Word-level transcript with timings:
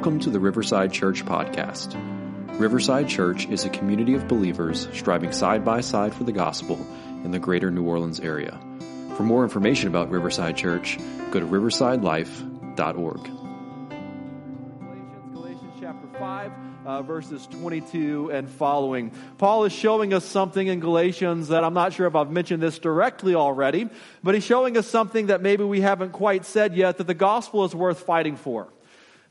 Welcome 0.00 0.20
to 0.20 0.30
the 0.30 0.40
Riverside 0.40 0.94
Church 0.94 1.26
Podcast. 1.26 1.94
Riverside 2.58 3.06
Church 3.06 3.46
is 3.48 3.66
a 3.66 3.68
community 3.68 4.14
of 4.14 4.28
believers 4.28 4.88
striving 4.94 5.30
side 5.30 5.62
by 5.62 5.82
side 5.82 6.14
for 6.14 6.24
the 6.24 6.32
gospel 6.32 6.78
in 7.22 7.32
the 7.32 7.38
greater 7.38 7.70
New 7.70 7.84
Orleans 7.84 8.18
area. 8.18 8.58
For 9.18 9.24
more 9.24 9.44
information 9.44 9.88
about 9.88 10.08
Riverside 10.08 10.56
Church, 10.56 10.96
go 11.30 11.38
to 11.38 11.44
riversidelife.org. 11.44 13.20
Galatians, 14.80 15.34
Galatians 15.34 15.74
chapter 15.78 16.08
5, 16.18 16.52
uh, 16.86 17.02
verses 17.02 17.46
22 17.48 18.30
and 18.32 18.48
following. 18.48 19.12
Paul 19.36 19.66
is 19.66 19.72
showing 19.74 20.14
us 20.14 20.24
something 20.24 20.66
in 20.66 20.80
Galatians 20.80 21.48
that 21.48 21.62
I'm 21.62 21.74
not 21.74 21.92
sure 21.92 22.06
if 22.06 22.16
I've 22.16 22.30
mentioned 22.30 22.62
this 22.62 22.78
directly 22.78 23.34
already, 23.34 23.90
but 24.22 24.34
he's 24.34 24.44
showing 24.44 24.78
us 24.78 24.86
something 24.86 25.26
that 25.26 25.42
maybe 25.42 25.64
we 25.64 25.82
haven't 25.82 26.12
quite 26.12 26.46
said 26.46 26.74
yet 26.74 26.96
that 26.96 27.06
the 27.06 27.12
gospel 27.12 27.66
is 27.66 27.74
worth 27.74 28.00
fighting 28.00 28.36
for. 28.36 28.72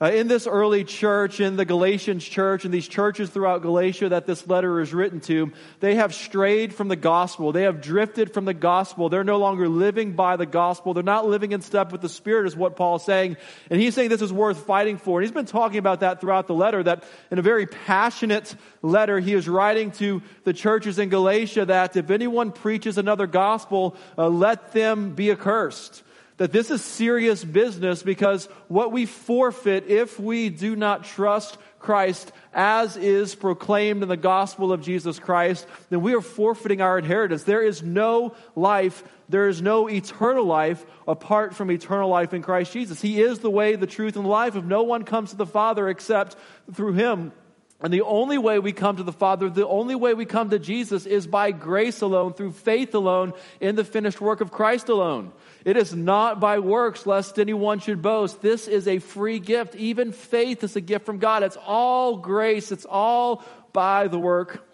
Uh, 0.02 0.12
in 0.12 0.30
this 0.30 0.48
early 0.48 0.86
church, 0.86 1.42
in 1.42 1.58
the 1.58 1.66
Galatians 1.66 2.24
church, 2.24 2.64
in 2.64 2.72
these 2.72 2.88
churches 2.88 3.30
throughout 3.30 3.62
Galatia 3.62 4.08
that 4.08 4.26
this 4.26 4.48
letter 4.48 4.80
is 4.80 4.94
written 4.94 5.20
to, 5.20 5.52
they 5.82 5.96
have 5.96 6.16
strayed 6.16 6.74
from 6.74 6.88
the 6.88 6.96
gospel. 6.96 7.52
They 7.52 7.64
have 7.64 7.82
drifted 7.82 8.34
from 8.34 8.46
the 8.46 8.54
gospel. 8.54 9.10
They're 9.10 9.26
no 9.26 9.40
longer 9.40 9.68
living 9.68 10.14
by 10.14 10.38
the 10.38 10.46
gospel. 10.46 10.94
They're 10.94 11.04
not 11.04 11.28
living 11.28 11.52
in 11.52 11.60
step 11.60 11.92
with 11.92 12.00
the 12.00 12.08
Spirit, 12.08 12.48
is 12.48 12.56
what 12.56 12.78
Paul's 12.78 13.04
saying. 13.04 13.36
And 13.70 13.82
he's 13.82 13.94
saying 13.94 14.08
this 14.08 14.22
is 14.22 14.32
worth 14.32 14.66
fighting 14.66 14.98
for. 14.98 15.20
And 15.20 15.26
he's 15.26 15.34
been 15.34 15.46
talking 15.46 15.80
about 15.80 16.00
that 16.00 16.22
throughout 16.22 16.48
the 16.48 16.56
letter, 16.56 16.82
that 16.82 17.04
in 17.30 17.38
a 17.38 17.42
very 17.42 17.66
passionate 17.66 18.56
letter, 18.82 19.20
he 19.20 19.34
is 19.34 19.50
writing 19.50 19.92
to 19.92 20.22
the 20.46 20.54
churches 20.54 20.98
in 20.98 21.10
Galatia 21.10 21.66
that 21.66 21.98
if 21.98 22.10
anyone 22.10 22.54
preaches 22.54 22.98
another 22.98 23.28
gospel, 23.28 23.98
uh, 24.18 24.30
let 24.30 24.72
them 24.72 25.14
be 25.14 25.30
accursed 25.30 26.04
that 26.40 26.54
this 26.54 26.72
is 26.72 26.84
serious 26.84 27.44
business 27.44 28.02
because 28.02 28.48
what 28.70 28.94
we 28.94 29.06
forfeit 29.06 29.88
if 29.88 30.18
we 30.18 30.50
do 30.50 30.74
not 30.74 31.04
trust 31.04 31.58
Christ 31.80 32.32
as 32.54 32.96
is 32.96 33.36
proclaimed 33.36 34.04
in 34.04 34.10
the 34.10 34.18
gospel 34.18 34.72
of 34.72 34.82
Jesus 34.82 35.20
Christ, 35.20 35.68
then 35.90 36.02
we 36.02 36.16
are 36.16 36.22
forfeiting 36.22 36.82
our 36.82 36.98
inheritance. 36.98 37.44
There 37.44 37.62
is 37.62 37.84
no 37.84 38.36
life, 38.56 39.04
there 39.28 39.50
is 39.50 39.62
no 39.62 39.90
eternal 39.90 40.46
life 40.46 40.86
apart 41.06 41.56
from 41.56 41.72
eternal 41.72 42.10
life 42.10 42.34
in 42.34 42.42
Christ 42.42 42.72
Jesus. 42.72 43.02
He 43.02 43.22
is 43.22 43.40
the 43.40 43.52
way, 43.52 43.76
the 43.76 43.86
truth, 43.86 44.16
and 44.16 44.24
the 44.24 44.30
life. 44.30 44.56
If 44.56 44.64
no 44.64 44.84
one 44.84 45.04
comes 45.04 45.32
to 45.32 45.36
the 45.36 45.46
Father 45.46 45.90
except 45.90 46.38
through 46.74 46.94
Him, 46.94 47.34
and 47.82 47.94
the 47.94 48.02
only 48.02 48.38
way 48.38 48.60
we 48.60 48.74
come 48.74 48.98
to 48.98 49.04
the 49.04 49.14
Father, 49.14 49.50
the 49.50 49.68
only 49.68 49.96
way 49.96 50.14
we 50.14 50.26
come 50.26 50.50
to 50.50 50.60
Jesus 50.60 51.06
is 51.06 51.28
by 51.28 51.52
grace 51.52 52.02
alone, 52.02 52.34
through 52.34 52.52
faith 52.52 52.94
alone, 52.94 53.34
in 53.62 53.76
the 53.76 53.86
finished 53.86 54.20
work 54.20 54.42
of 54.42 54.52
Christ 54.52 54.90
alone. 54.90 55.32
It 55.70 55.78
is 55.78 55.94
not 55.94 56.40
by 56.40 56.58
works, 56.58 57.06
lest 57.06 57.38
anyone 57.38 57.78
should 57.78 58.02
boast. 58.02 58.42
This 58.42 58.68
is 58.68 58.88
a 58.88 58.98
free 58.98 59.38
gift. 59.38 59.76
Even 59.76 60.14
faith 60.14 60.64
is 60.64 60.76
a 60.76 60.82
gift 60.82 61.06
from 61.06 61.20
God. 61.20 61.44
It's 61.44 61.60
all 61.64 62.18
grace. 62.18 62.72
It's 62.72 62.88
all 62.90 63.44
by 63.72 64.08
the 64.08 64.18
work 64.18 64.68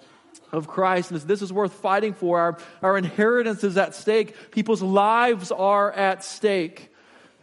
of 0.53 0.69
Christ. 0.69 1.11
And 1.11 1.19
this 1.19 1.41
is 1.41 1.51
worth 1.51 1.73
fighting 1.73 2.13
for. 2.13 2.39
Our, 2.39 2.57
our 2.81 2.97
inheritance 2.97 3.65
is 3.65 3.75
at 3.75 3.93
stake. 3.93 4.51
People's 4.51 4.81
lives 4.81 5.51
are 5.51 5.91
at 5.91 6.23
stake. 6.23 6.89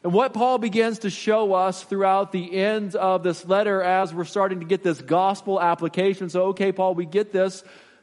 And 0.02 0.14
what 0.14 0.32
Paul 0.32 0.56
begins 0.56 1.00
to 1.00 1.10
show 1.10 1.52
us 1.52 1.82
throughout 1.82 2.32
the 2.32 2.54
end 2.54 2.96
of 2.96 3.22
this 3.22 3.44
letter 3.44 3.82
as 3.82 4.14
we're 4.14 4.24
starting 4.24 4.60
to 4.60 4.66
get 4.66 4.82
this 4.82 5.02
gospel 5.02 5.60
application. 5.60 6.30
So, 6.30 6.46
okay, 6.46 6.72
Paul, 6.72 6.94
we 6.94 7.04
get 7.04 7.34
this 7.34 7.62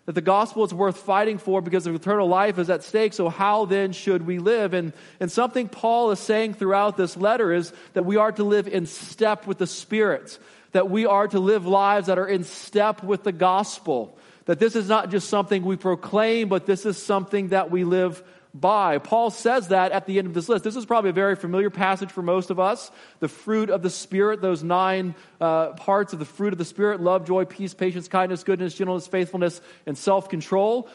that 0.09 0.15
the 0.15 0.21
gospel 0.21 0.63
is 0.63 0.73
worth 0.73 0.97
fighting 0.97 1.37
for 1.37 1.61
because 1.61 1.85
of 1.85 1.93
eternal 1.93 2.27
life 2.27 2.57
is 2.57 2.67
at 2.71 2.81
stake. 2.81 3.13
So, 3.13 3.29
how 3.29 3.65
then 3.65 3.91
should 3.91 4.25
we 4.25 4.39
live? 4.39 4.73
And, 4.73 4.91
and 5.19 5.31
something 5.31 5.69
Paul 5.69 6.09
is 6.09 6.19
saying 6.19 6.55
throughout 6.55 6.97
this 6.97 7.15
letter 7.15 7.53
is 7.53 7.71
that 7.93 8.07
we 8.07 8.17
are 8.17 8.31
to 8.31 8.43
live 8.43 8.67
in 8.67 8.87
step 8.87 9.45
with 9.45 9.59
the 9.59 9.67
Spirit, 9.67 10.39
that 10.71 10.89
we 10.89 11.05
are 11.05 11.27
to 11.27 11.39
live 11.39 11.67
lives 11.67 12.07
that 12.07 12.17
are 12.17 12.27
in 12.27 12.43
step 12.43 13.03
with 13.03 13.21
the 13.21 13.31
gospel, 13.31 14.17
that 14.45 14.57
this 14.57 14.75
is 14.75 14.89
not 14.89 15.11
just 15.11 15.29
something 15.29 15.63
we 15.63 15.75
proclaim, 15.75 16.49
but 16.49 16.65
this 16.65 16.87
is 16.87 16.97
something 16.97 17.49
that 17.49 17.69
we 17.69 17.83
live 17.83 18.23
by. 18.53 18.97
Paul 18.97 19.29
says 19.29 19.67
that 19.67 19.91
at 19.91 20.05
the 20.05 20.17
end 20.17 20.27
of 20.27 20.33
this 20.33 20.49
list. 20.49 20.63
This 20.63 20.75
is 20.75 20.85
probably 20.85 21.11
a 21.11 21.13
very 21.13 21.35
familiar 21.35 21.69
passage 21.69 22.11
for 22.11 22.21
most 22.21 22.49
of 22.49 22.59
us. 22.59 22.91
The 23.19 23.27
fruit 23.27 23.69
of 23.69 23.81
the 23.81 23.89
Spirit, 23.89 24.41
those 24.41 24.63
nine 24.63 25.15
uh, 25.39 25.71
parts 25.71 26.13
of 26.13 26.19
the 26.19 26.25
fruit 26.25 26.53
of 26.53 26.57
the 26.57 26.65
Spirit 26.65 26.99
love, 27.01 27.25
joy, 27.25 27.45
peace, 27.45 27.73
patience, 27.73 28.07
kindness, 28.07 28.43
goodness, 28.43 28.73
gentleness, 28.73 29.07
faithfulness, 29.07 29.61
and 29.85 29.97
self 29.97 30.29
control. 30.29 30.89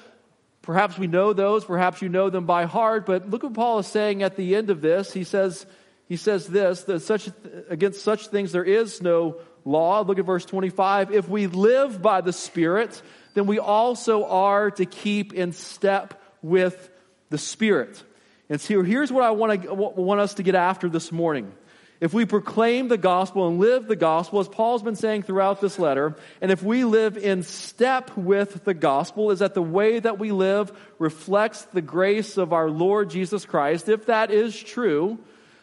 Perhaps 0.62 0.98
we 0.98 1.06
know 1.06 1.32
those, 1.32 1.64
perhaps 1.64 2.00
you 2.00 2.08
know 2.08 2.30
them 2.30 2.46
by 2.46 2.64
heart, 2.64 3.04
but 3.04 3.28
look 3.28 3.42
what 3.42 3.52
Paul 3.52 3.80
is 3.80 3.86
saying 3.86 4.22
at 4.22 4.34
the 4.34 4.56
end 4.56 4.70
of 4.70 4.80
this. 4.80 5.12
He 5.12 5.22
says, 5.22 5.66
he 6.08 6.16
says 6.16 6.46
this, 6.46 6.84
that 6.84 7.00
such, 7.00 7.28
against 7.68 8.02
such 8.02 8.28
things 8.28 8.52
there 8.52 8.64
is 8.64 9.02
no 9.02 9.36
law. 9.66 10.00
Look 10.00 10.18
at 10.18 10.24
verse 10.24 10.46
25. 10.46 11.12
If 11.12 11.28
we 11.28 11.46
live 11.48 12.00
by 12.00 12.22
the 12.22 12.32
Spirit, 12.32 13.00
then 13.34 13.46
we 13.46 13.58
also 13.58 14.24
are 14.24 14.70
to 14.72 14.86
keep 14.86 15.34
in 15.34 15.52
step 15.52 16.20
with 16.40 16.90
the 17.30 17.38
Spirit. 17.38 18.02
And 18.48 18.60
so 18.60 18.82
here's 18.82 19.10
what 19.10 19.24
I 19.24 19.30
want, 19.30 19.62
to, 19.62 19.74
want 19.74 20.20
us 20.20 20.34
to 20.34 20.42
get 20.42 20.54
after 20.54 20.88
this 20.88 21.10
morning. 21.10 21.52
If 22.00 22.12
we 22.12 22.26
proclaim 22.26 22.88
the 22.88 22.98
gospel 22.98 23.48
and 23.48 23.58
live 23.58 23.86
the 23.86 23.96
gospel, 23.96 24.40
as 24.40 24.48
Paul's 24.48 24.82
been 24.82 24.96
saying 24.96 25.22
throughout 25.22 25.60
this 25.60 25.78
letter, 25.78 26.16
and 26.40 26.50
if 26.50 26.62
we 26.62 26.84
live 26.84 27.16
in 27.16 27.42
step 27.42 28.14
with 28.16 28.64
the 28.64 28.74
gospel, 28.74 29.30
is 29.30 29.38
that 29.38 29.54
the 29.54 29.62
way 29.62 30.00
that 30.00 30.18
we 30.18 30.30
live 30.32 30.72
reflects 30.98 31.62
the 31.62 31.80
grace 31.80 32.36
of 32.36 32.52
our 32.52 32.68
Lord 32.68 33.10
Jesus 33.10 33.46
Christ? 33.46 33.88
If 33.88 34.06
that 34.06 34.30
is 34.30 34.60
true, 34.60 35.18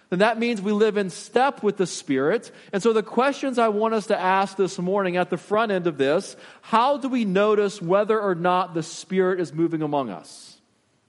then 0.09 0.19
that 0.19 0.39
means 0.39 0.61
we 0.61 0.71
live 0.71 0.97
in 0.97 1.09
step 1.09 1.61
with 1.63 1.77
the 1.77 1.85
Spirit. 1.85 2.51
And 2.73 2.81
so 2.81 2.91
the 2.91 3.03
questions 3.03 3.59
I 3.59 3.67
want 3.67 3.93
us 3.93 4.07
to 4.07 4.19
ask 4.19 4.57
this 4.57 4.79
morning 4.79 5.17
at 5.17 5.29
the 5.29 5.37
front 5.37 5.71
end 5.71 5.85
of 5.85 5.97
this, 5.97 6.35
how 6.61 6.97
do 6.97 7.07
we 7.07 7.23
notice 7.23 7.81
whether 7.81 8.19
or 8.19 8.35
not 8.35 8.73
the 8.73 8.83
Spirit 8.83 9.39
is 9.39 9.53
moving 9.53 9.81
among 9.81 10.09
us? 10.09 10.50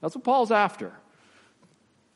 That's 0.03 0.15
what 0.15 0.25
Paul's 0.25 0.51
after. 0.51 0.91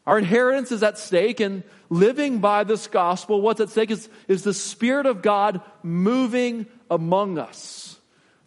Our 0.05 0.17
inheritance 0.17 0.73
is 0.73 0.83
at 0.83 0.97
stake, 0.97 1.39
and 1.39 1.63
living 1.89 2.39
by 2.39 2.65
this 2.65 2.87
gospel, 2.87 3.39
what's 3.39 3.61
at 3.61 3.69
stake 3.69 3.91
is, 3.91 4.09
is 4.27 4.43
the 4.43 4.53
Spirit 4.53 5.05
of 5.05 5.21
God 5.21 5.61
moving 5.83 6.65
among 6.91 7.37
us. 7.37 7.97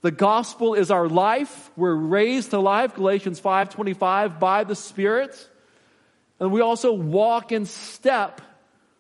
The 0.02 0.10
gospel 0.10 0.74
is 0.74 0.90
our 0.90 1.08
life. 1.08 1.70
We're 1.74 1.94
raised 1.94 2.50
to 2.50 2.58
life, 2.58 2.96
Galatians 2.96 3.40
5:25, 3.40 4.38
by 4.38 4.64
the 4.64 4.74
Spirit. 4.74 5.48
And 6.38 6.52
we 6.52 6.60
also 6.60 6.92
walk 6.92 7.50
in 7.50 7.64
step 7.64 8.42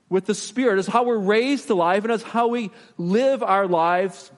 with 0.08 0.24
the 0.24 0.34
Spirit. 0.34 0.78
It's 0.78 0.88
how 0.88 1.02
we're 1.04 1.18
raised 1.18 1.66
to 1.66 1.74
life, 1.74 2.04
and 2.04 2.12
it's 2.14 2.22
how 2.22 2.48
we 2.48 2.70
live 2.96 3.42
our 3.42 3.66
lives 3.66 4.30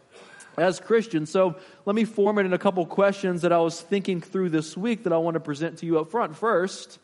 as 0.56 0.80
Christians. 0.80 1.30
So 1.30 1.56
let 1.84 1.96
me 1.96 2.04
form 2.04 2.38
it 2.38 2.46
in 2.46 2.52
a 2.52 2.58
couple 2.58 2.84
questions 2.86 3.42
that 3.42 3.52
I 3.52 3.58
was 3.58 3.80
thinking 3.80 4.20
through 4.20 4.50
this 4.50 4.76
week 4.76 5.04
that 5.04 5.12
I 5.12 5.18
want 5.18 5.34
to 5.34 5.40
present 5.40 5.78
to 5.78 5.86
you 5.86 5.98
up 5.98 6.10
front. 6.10 6.36
First, 6.36 6.98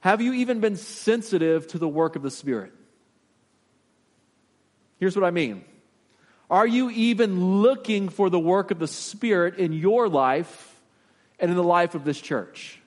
have 0.00 0.20
you 0.20 0.32
even 0.34 0.60
been 0.60 0.76
sensitive 0.76 1.66
to 1.68 1.78
the 1.78 1.88
work 1.88 2.16
of 2.16 2.22
the 2.22 2.30
Spirit? 2.30 2.72
Here's 4.98 5.16
what 5.16 5.24
I 5.24 5.30
mean. 5.30 5.64
Are 6.50 6.66
you 6.66 6.90
even 6.90 7.60
looking 7.60 8.08
for 8.08 8.30
the 8.30 8.38
work 8.38 8.70
of 8.70 8.78
the 8.78 8.88
Spirit 8.88 9.56
in 9.58 9.72
your 9.72 10.08
life 10.08 10.80
and 11.38 11.50
in 11.50 11.56
the 11.56 11.62
life 11.62 11.94
of 11.94 12.04
this 12.04 12.20
church? 12.20 12.80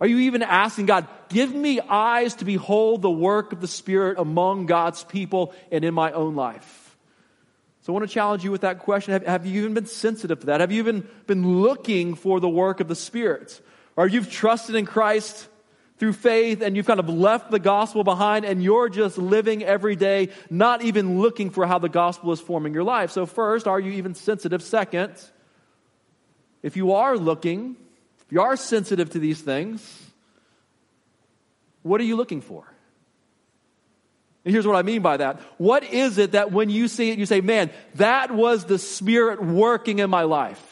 Are 0.00 0.06
you 0.06 0.18
even 0.18 0.42
asking 0.42 0.86
God, 0.86 1.06
give 1.28 1.54
me 1.54 1.80
eyes 1.80 2.34
to 2.36 2.44
behold 2.44 3.00
the 3.00 3.10
work 3.10 3.52
of 3.52 3.60
the 3.60 3.68
Spirit 3.68 4.18
among 4.18 4.66
God's 4.66 5.04
people 5.04 5.54
and 5.70 5.84
in 5.84 5.94
my 5.94 6.12
own 6.12 6.34
life? 6.34 6.83
So 7.84 7.92
I 7.92 7.98
want 7.98 8.08
to 8.08 8.14
challenge 8.14 8.42
you 8.44 8.50
with 8.50 8.62
that 8.62 8.78
question. 8.78 9.12
Have, 9.12 9.26
have, 9.26 9.44
you 9.44 9.60
even 9.60 9.74
been 9.74 9.84
sensitive 9.84 10.40
to 10.40 10.46
that? 10.46 10.60
Have 10.60 10.72
you 10.72 10.78
even 10.78 11.06
been 11.26 11.60
looking 11.60 12.14
for 12.14 12.40
the 12.40 12.48
work 12.48 12.80
of 12.80 12.88
the 12.88 12.94
Spirit? 12.94 13.60
Or 13.94 14.08
you've 14.08 14.30
trusted 14.30 14.74
in 14.74 14.86
Christ 14.86 15.48
through 15.98 16.14
faith 16.14 16.62
and 16.62 16.76
you've 16.76 16.86
kind 16.86 16.98
of 16.98 17.10
left 17.10 17.50
the 17.50 17.58
gospel 17.58 18.02
behind 18.02 18.46
and 18.46 18.62
you're 18.62 18.88
just 18.88 19.18
living 19.18 19.62
every 19.62 19.96
day, 19.96 20.30
not 20.48 20.80
even 20.80 21.20
looking 21.20 21.50
for 21.50 21.66
how 21.66 21.78
the 21.78 21.90
gospel 21.90 22.32
is 22.32 22.40
forming 22.40 22.72
your 22.72 22.84
life. 22.84 23.10
So 23.10 23.26
first, 23.26 23.68
are 23.68 23.78
you 23.78 23.92
even 23.92 24.14
sensitive? 24.14 24.62
Second, 24.62 25.12
if 26.62 26.78
you 26.78 26.92
are 26.92 27.18
looking, 27.18 27.76
if 28.24 28.32
you 28.32 28.40
are 28.40 28.56
sensitive 28.56 29.10
to 29.10 29.18
these 29.18 29.42
things, 29.42 30.10
what 31.82 32.00
are 32.00 32.04
you 32.04 32.16
looking 32.16 32.40
for? 32.40 32.64
And 34.44 34.52
here's 34.52 34.66
what 34.66 34.76
I 34.76 34.82
mean 34.82 35.00
by 35.00 35.16
that. 35.16 35.40
What 35.56 35.84
is 35.84 36.18
it 36.18 36.32
that 36.32 36.52
when 36.52 36.68
you 36.68 36.86
see 36.88 37.10
it, 37.10 37.18
you 37.18 37.26
say, 37.26 37.40
man, 37.40 37.70
that 37.94 38.30
was 38.30 38.64
the 38.66 38.78
Spirit 38.78 39.42
working 39.42 40.00
in 40.00 40.10
my 40.10 40.22
life? 40.22 40.62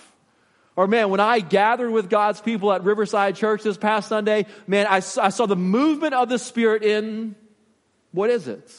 Or 0.76 0.86
man, 0.86 1.10
when 1.10 1.20
I 1.20 1.40
gathered 1.40 1.90
with 1.90 2.10
God's 2.10 2.40
people 2.40 2.72
at 2.72 2.84
Riverside 2.84 3.36
Church 3.36 3.62
this 3.62 3.78
past 3.78 4.08
Sunday, 4.08 4.46
man, 4.66 4.86
I, 4.86 4.96
I 4.96 5.00
saw 5.00 5.46
the 5.46 5.56
movement 5.56 6.14
of 6.14 6.28
the 6.28 6.38
Spirit 6.38 6.82
in, 6.82 7.34
what 8.12 8.30
is 8.30 8.48
it? 8.48 8.70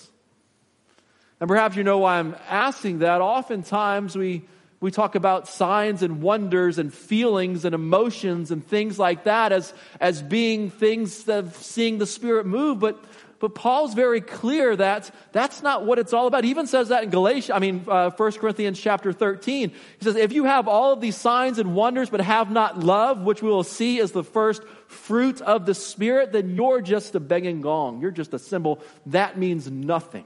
And 1.40 1.48
perhaps 1.48 1.76
you 1.76 1.84
know 1.84 2.00
why 2.00 2.20
I'm 2.20 2.36
asking 2.48 3.00
that. 3.00 3.20
Oftentimes 3.20 4.16
we, 4.16 4.44
we 4.80 4.92
talk 4.92 5.16
about 5.16 5.48
signs 5.48 6.02
and 6.04 6.22
wonders 6.22 6.78
and 6.78 6.94
feelings 6.94 7.66
and 7.66 7.76
emotions 7.76 8.52
and 8.52 8.66
things 8.66 8.98
like 8.98 9.26
that 9.26 9.52
as, 9.52 9.74
as 10.00 10.22
being 10.22 10.70
things 10.70 11.28
of 11.28 11.56
seeing 11.58 11.98
the 11.98 12.08
Spirit 12.08 12.46
move. 12.46 12.80
But, 12.80 13.04
but 13.40 13.56
Paul's 13.56 13.94
very 13.94 14.22
clear 14.22 14.76
that 14.76 15.12
that's 15.32 15.62
not 15.62 15.86
what 15.86 16.00
it's 16.00 16.14
all 16.14 16.28
about. 16.28 16.44
He 16.44 16.50
even 16.50 16.68
says 16.68 16.90
that 16.90 17.04
in 17.04 17.10
Galatians, 17.10 17.56
I 17.56 17.60
mean, 17.60 17.86
uh, 17.88 18.10
1 18.12 18.32
Corinthians 18.34 18.80
chapter 18.80 19.12
13. 19.12 19.70
He 19.70 19.78
says, 20.02 20.16
if 20.16 20.32
you 20.32 20.46
have 20.46 20.68
all 20.68 20.94
of 20.94 21.02
these 21.02 21.18
signs 21.18 21.60
and 21.60 21.76
wonders 21.76 22.10
but 22.10 22.22
have 22.22 22.50
not 22.50 22.80
love, 22.80 23.22
which 23.22 23.42
we 23.42 23.50
will 23.50 23.64
see 23.64 24.00
as 24.00 24.12
the 24.12 24.24
first 24.24 24.64
fruit 24.88 25.42
of 25.42 25.66
the 25.66 25.74
Spirit, 25.74 26.32
then 26.32 26.56
you're 26.56 26.82
just 26.82 27.16
a 27.16 27.20
banging 27.20 27.62
gong. 27.62 28.02
You're 28.02 28.12
just 28.12 28.34
a 28.34 28.40
cymbal. 28.40 28.82
That 29.08 29.38
means 29.38 29.70
nothing. 29.70 30.26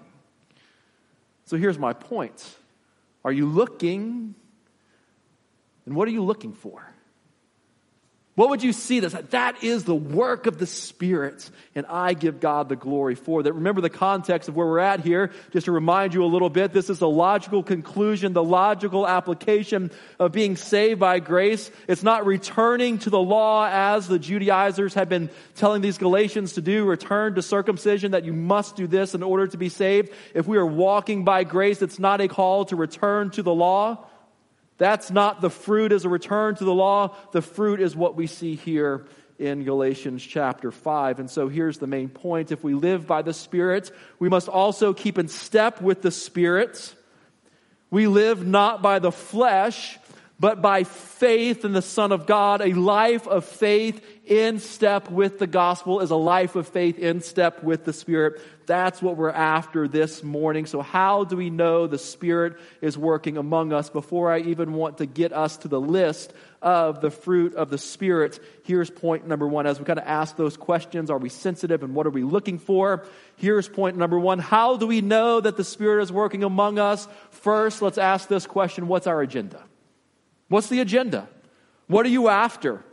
So 1.45 1.57
here's 1.57 1.79
my 1.79 1.93
point. 1.93 2.55
Are 3.23 3.31
you 3.31 3.45
looking 3.45 4.35
and 5.87 5.95
what 5.95 6.07
are 6.09 6.11
you 6.11 6.23
looking 6.23 6.51
for? 6.51 6.85
What 8.37 8.49
would 8.49 8.61
you 8.61 8.71
see 8.71 8.99
that 8.99 9.31
that 9.31 9.63
is 9.63 9.83
the 9.83 9.95
work 9.95 10.45
of 10.45 10.59
the 10.59 10.67
Spirit, 10.67 11.49
and 11.73 11.87
I 11.87 12.13
give 12.13 12.39
God 12.39 12.69
the 12.69 12.75
glory 12.75 13.15
for 13.15 13.41
that. 13.41 13.51
Remember 13.51 13.81
the 13.81 13.89
context 13.89 14.47
of 14.47 14.55
where 14.55 14.67
we're 14.67 14.77
at 14.77 14.99
here, 14.99 15.31
just 15.53 15.65
to 15.65 15.71
remind 15.71 16.13
you 16.13 16.23
a 16.23 16.29
little 16.29 16.51
bit. 16.51 16.71
This 16.71 16.91
is 16.91 16.99
the 16.99 17.09
logical 17.09 17.63
conclusion, 17.63 18.33
the 18.33 18.43
logical 18.43 19.07
application 19.07 19.89
of 20.19 20.33
being 20.33 20.55
saved 20.55 20.99
by 20.99 21.17
grace. 21.17 21.71
It's 21.87 22.03
not 22.03 22.27
returning 22.27 22.99
to 22.99 23.09
the 23.09 23.19
law 23.19 23.67
as 23.67 24.07
the 24.07 24.19
Judaizers 24.19 24.93
have 24.93 25.09
been 25.09 25.31
telling 25.55 25.81
these 25.81 25.97
Galatians 25.97 26.53
to 26.53 26.61
do, 26.61 26.85
return 26.85 27.33
to 27.33 27.41
circumcision, 27.41 28.11
that 28.11 28.23
you 28.23 28.33
must 28.33 28.75
do 28.75 28.85
this 28.85 29.15
in 29.15 29.23
order 29.23 29.47
to 29.47 29.57
be 29.57 29.69
saved. 29.69 30.11
If 30.35 30.45
we 30.45 30.57
are 30.57 30.65
walking 30.65 31.23
by 31.23 31.43
grace, 31.43 31.81
it's 31.81 31.97
not 31.97 32.21
a 32.21 32.27
call 32.27 32.65
to 32.65 32.75
return 32.75 33.31
to 33.31 33.41
the 33.41 33.51
law. 33.51 34.05
That's 34.77 35.09
not 35.09 35.41
the 35.41 35.49
fruit 35.49 35.91
as 35.91 36.05
a 36.05 36.09
return 36.09 36.55
to 36.55 36.63
the 36.63 36.73
law. 36.73 37.15
The 37.31 37.41
fruit 37.41 37.81
is 37.81 37.95
what 37.95 38.15
we 38.15 38.27
see 38.27 38.55
here 38.55 39.05
in 39.39 39.63
Galatians 39.63 40.23
chapter 40.23 40.71
5. 40.71 41.19
And 41.19 41.29
so 41.29 41.47
here's 41.47 41.77
the 41.77 41.87
main 41.87 42.09
point. 42.09 42.51
If 42.51 42.63
we 42.63 42.73
live 42.73 43.07
by 43.07 43.21
the 43.21 43.33
Spirit, 43.33 43.91
we 44.19 44.29
must 44.29 44.47
also 44.47 44.93
keep 44.93 45.17
in 45.17 45.27
step 45.27 45.81
with 45.81 46.01
the 46.01 46.11
Spirit. 46.11 46.93
We 47.89 48.07
live 48.07 48.45
not 48.45 48.81
by 48.81 48.99
the 48.99 49.11
flesh, 49.11 49.97
but 50.39 50.61
by 50.61 50.83
faith 50.83 51.65
in 51.65 51.73
the 51.73 51.81
Son 51.81 52.11
of 52.11 52.25
God. 52.25 52.61
A 52.61 52.73
life 52.73 53.27
of 53.27 53.45
faith 53.45 54.03
in 54.25 54.59
step 54.59 55.09
with 55.09 55.39
the 55.39 55.47
gospel 55.47 56.01
is 56.01 56.11
a 56.11 56.15
life 56.15 56.55
of 56.55 56.67
faith 56.67 56.99
in 56.99 57.21
step 57.21 57.63
with 57.63 57.85
the 57.85 57.93
Spirit. 57.93 58.41
That's 58.67 59.01
what 59.01 59.15
we're 59.15 59.29
after 59.29 59.87
this 59.87 60.21
morning. 60.23 60.65
So, 60.65 60.81
how 60.81 61.23
do 61.23 61.37
we 61.37 61.49
know 61.49 61.87
the 61.87 61.97
Spirit 61.97 62.57
is 62.81 62.97
working 62.97 63.37
among 63.37 63.71
us? 63.71 63.89
Before 63.89 64.29
I 64.29 64.41
even 64.41 64.73
want 64.73 64.97
to 64.97 65.05
get 65.05 65.31
us 65.31 65.55
to 65.57 65.69
the 65.69 65.79
list 65.79 66.33
of 66.61 66.99
the 66.99 67.09
fruit 67.09 67.55
of 67.55 67.69
the 67.69 67.77
Spirit, 67.77 68.41
here's 68.65 68.89
point 68.89 69.25
number 69.25 69.47
one. 69.47 69.67
As 69.67 69.79
we 69.79 69.85
kind 69.85 69.99
of 69.99 70.05
ask 70.05 70.35
those 70.35 70.57
questions, 70.57 71.09
are 71.09 71.17
we 71.17 71.29
sensitive 71.29 71.81
and 71.81 71.95
what 71.95 72.05
are 72.07 72.09
we 72.09 72.23
looking 72.23 72.59
for? 72.59 73.05
Here's 73.37 73.69
point 73.69 73.95
number 73.95 74.19
one. 74.19 74.39
How 74.39 74.75
do 74.75 74.85
we 74.85 74.99
know 74.99 75.39
that 75.39 75.55
the 75.55 75.63
Spirit 75.63 76.03
is 76.03 76.11
working 76.11 76.43
among 76.43 76.77
us? 76.77 77.07
First, 77.31 77.81
let's 77.81 77.97
ask 77.97 78.27
this 78.27 78.45
question 78.45 78.89
What's 78.89 79.07
our 79.07 79.21
agenda? 79.21 79.63
What's 80.49 80.67
the 80.67 80.81
agenda? 80.81 81.29
What 81.87 82.05
are 82.05 82.09
you 82.09 82.27
after? 82.27 82.83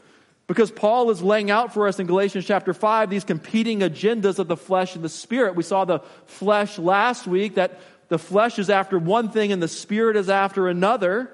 Because 0.47 0.71
Paul 0.71 1.11
is 1.11 1.23
laying 1.23 1.51
out 1.51 1.73
for 1.73 1.89
us 1.89 1.99
in 1.99 2.07
Galatians 2.07 2.45
chapter 2.45 2.75
5 2.75 3.09
these 3.09 3.25
competing 3.25 3.81
agendas 3.81 4.39
of 4.39 4.49
the 4.49 4.57
flesh 4.57 4.95
and 4.95 5.05
the 5.05 5.09
spirit. 5.09 5.57
We 5.57 5.63
saw 5.63 5.85
the 5.85 6.01
flesh 6.27 6.79
last 6.79 7.27
week, 7.27 7.55
that 7.55 7.81
the 8.09 8.19
flesh 8.19 8.59
is 8.59 8.69
after 8.69 8.99
one 8.99 9.31
thing 9.31 9.53
and 9.53 9.63
the 9.63 9.69
spirit 9.69 10.17
is 10.17 10.29
after 10.29 10.69
another. 10.69 11.31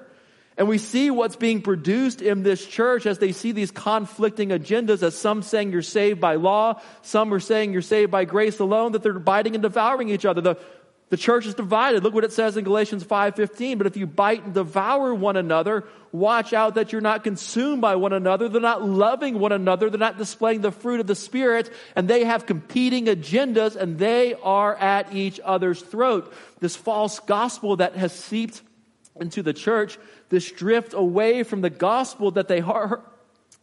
And 0.57 0.67
we 0.67 0.77
see 0.77 1.09
what's 1.09 1.35
being 1.35 1.61
produced 1.61 2.21
in 2.21 2.43
this 2.43 2.65
church 2.65 3.05
as 3.05 3.19
they 3.19 3.31
see 3.31 3.51
these 3.51 3.71
conflicting 3.71 4.49
agendas, 4.49 5.01
as 5.01 5.17
some 5.17 5.41
saying 5.41 5.71
you're 5.71 5.81
saved 5.81 6.21
by 6.21 6.35
law, 6.35 6.79
some 7.01 7.33
are 7.33 7.39
saying 7.39 7.73
you're 7.73 7.81
saved 7.81 8.11
by 8.11 8.25
grace 8.25 8.59
alone, 8.59 8.91
that 8.91 9.01
they're 9.01 9.13
biting 9.13 9.55
and 9.55 9.61
devouring 9.61 10.09
each 10.09 10.25
other. 10.25 10.41
The, 10.41 10.57
the 11.11 11.17
church 11.17 11.45
is 11.45 11.53
divided. 11.53 12.03
Look 12.03 12.13
what 12.13 12.23
it 12.23 12.31
says 12.31 12.55
in 12.55 12.63
Galatians 12.63 13.03
5:15, 13.03 13.77
but 13.77 13.85
if 13.85 13.97
you 13.97 14.07
bite 14.07 14.45
and 14.45 14.53
devour 14.53 15.13
one 15.13 15.35
another, 15.35 15.83
watch 16.13 16.53
out 16.53 16.75
that 16.75 16.93
you're 16.93 17.01
not 17.01 17.25
consumed 17.25 17.81
by 17.81 17.97
one 17.97 18.13
another. 18.13 18.47
They're 18.47 18.61
not 18.61 18.87
loving 18.87 19.37
one 19.37 19.51
another. 19.51 19.89
They're 19.89 19.99
not 19.99 20.17
displaying 20.17 20.61
the 20.61 20.71
fruit 20.71 21.01
of 21.01 21.07
the 21.07 21.15
spirit, 21.15 21.69
and 21.97 22.07
they 22.07 22.23
have 22.23 22.45
competing 22.45 23.07
agendas 23.07 23.75
and 23.75 23.99
they 23.99 24.35
are 24.35 24.73
at 24.75 25.13
each 25.13 25.41
other's 25.43 25.81
throat. 25.81 26.33
This 26.61 26.77
false 26.77 27.19
gospel 27.19 27.75
that 27.75 27.97
has 27.97 28.13
seeped 28.13 28.61
into 29.19 29.43
the 29.43 29.53
church, 29.53 29.99
this 30.29 30.49
drift 30.49 30.93
away 30.93 31.43
from 31.43 31.59
the 31.59 31.69
gospel 31.69 32.31
that 32.31 32.47
they 32.47 32.61
heard, 32.61 33.01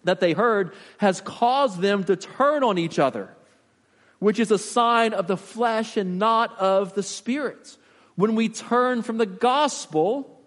that 0.04 0.20
they 0.20 0.34
heard 0.34 0.74
has 0.98 1.22
caused 1.22 1.80
them 1.80 2.04
to 2.04 2.14
turn 2.14 2.62
on 2.62 2.76
each 2.76 2.98
other 2.98 3.30
which 4.18 4.38
is 4.38 4.50
a 4.50 4.58
sign 4.58 5.14
of 5.14 5.26
the 5.26 5.36
flesh 5.36 5.96
and 5.96 6.18
not 6.18 6.58
of 6.58 6.94
the 6.94 7.02
spirit. 7.02 7.76
When 8.16 8.34
we 8.34 8.48
turn 8.48 9.02
from 9.02 9.18
the 9.18 9.26
gospel, 9.26 10.38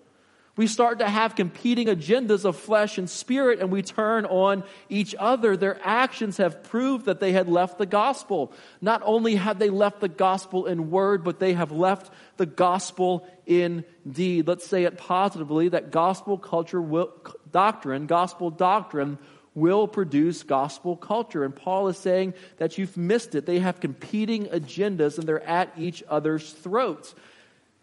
we 0.58 0.68
start 0.68 1.00
to 1.00 1.08
have 1.08 1.36
competing 1.36 1.88
agendas 1.88 2.44
of 2.44 2.58
flesh 2.58 2.98
and 2.98 3.10
spirit, 3.10 3.60
and 3.60 3.72
we 3.72 3.82
turn 3.82 4.26
on 4.26 4.66
each 4.90 5.16
other. 5.18 5.56
Their 5.56 5.80
actions 5.82 6.38
have 6.38 6.64
proved 6.64 7.06
that 7.06 7.22
they 7.22 7.32
had 7.32 7.48
left 7.48 7.78
the 7.78 7.86
gospel. 7.86 8.52
Not 8.82 9.02
only 9.06 9.36
have 9.36 9.58
they 9.58 9.70
left 9.70 10.02
the 10.02 10.10
gospel 10.10 10.66
in 10.66 10.92
word, 10.92 11.24
but 11.24 11.40
they 11.40 11.54
have 11.54 11.72
left 11.72 12.12
the 12.36 12.46
gospel 12.46 13.26
in 13.46 13.86
deed. 14.10 14.48
Let's 14.48 14.68
say 14.68 14.84
it 14.84 14.98
positively 14.98 15.70
that 15.70 15.92
gospel 15.92 16.38
culture 16.38 16.82
will, 16.82 17.14
doctrine, 17.52 18.06
gospel 18.06 18.52
doctrine 18.52 19.18
will 19.54 19.88
produce 19.88 20.44
gospel 20.44 20.96
culture. 20.96 21.44
And 21.44 21.56
Paul 21.56 21.88
is 21.90 21.98
saying 21.98 22.34
that 22.58 22.78
you've 22.78 22.96
missed 22.96 23.36
it. 23.36 23.46
They 23.46 23.60
have 23.60 23.80
competing 23.80 24.46
agendas 24.46 25.18
and 25.18 25.28
they're 25.28 25.46
at 25.46 25.74
each 25.78 26.04
other's 26.08 26.52
throats. 26.52 27.14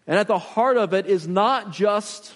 And 0.07 0.17
at 0.17 0.27
the 0.27 0.39
heart 0.39 0.77
of 0.77 0.93
it 0.93 1.05
is 1.05 1.27
not 1.27 1.71
just 1.71 2.33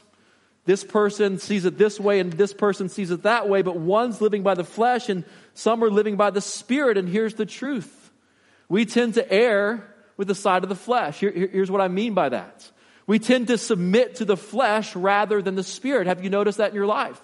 this 0.65 0.83
person 0.83 1.39
sees 1.39 1.65
it 1.65 1.77
this 1.77 1.99
way 1.99 2.19
and 2.19 2.31
this 2.33 2.53
person 2.53 2.87
sees 2.89 3.11
it 3.11 3.23
that 3.23 3.49
way, 3.49 3.63
but 3.63 3.75
one's 3.75 4.21
living 4.21 4.43
by 4.43 4.53
the 4.53 4.63
flesh 4.63 5.09
and 5.09 5.23
some 5.55 5.83
are 5.83 5.89
living 5.89 6.15
by 6.15 6.29
the 6.29 6.41
spirit. 6.41 6.97
And 6.97 7.09
here's 7.09 7.33
the 7.33 7.45
truth 7.45 8.11
we 8.69 8.85
tend 8.85 9.15
to 9.15 9.31
err 9.31 9.89
with 10.15 10.27
the 10.27 10.35
side 10.35 10.63
of 10.63 10.69
the 10.69 10.75
flesh. 10.75 11.19
Here, 11.19 11.31
here's 11.31 11.71
what 11.71 11.81
I 11.81 11.87
mean 11.87 12.13
by 12.13 12.29
that. 12.29 12.69
We 13.07 13.19
tend 13.19 13.47
to 13.47 13.57
submit 13.57 14.15
to 14.15 14.25
the 14.25 14.37
flesh 14.37 14.95
rather 14.95 15.41
than 15.41 15.55
the 15.55 15.63
spirit. 15.63 16.07
Have 16.07 16.23
you 16.23 16.29
noticed 16.29 16.59
that 16.59 16.69
in 16.69 16.75
your 16.75 16.85
life? 16.85 17.19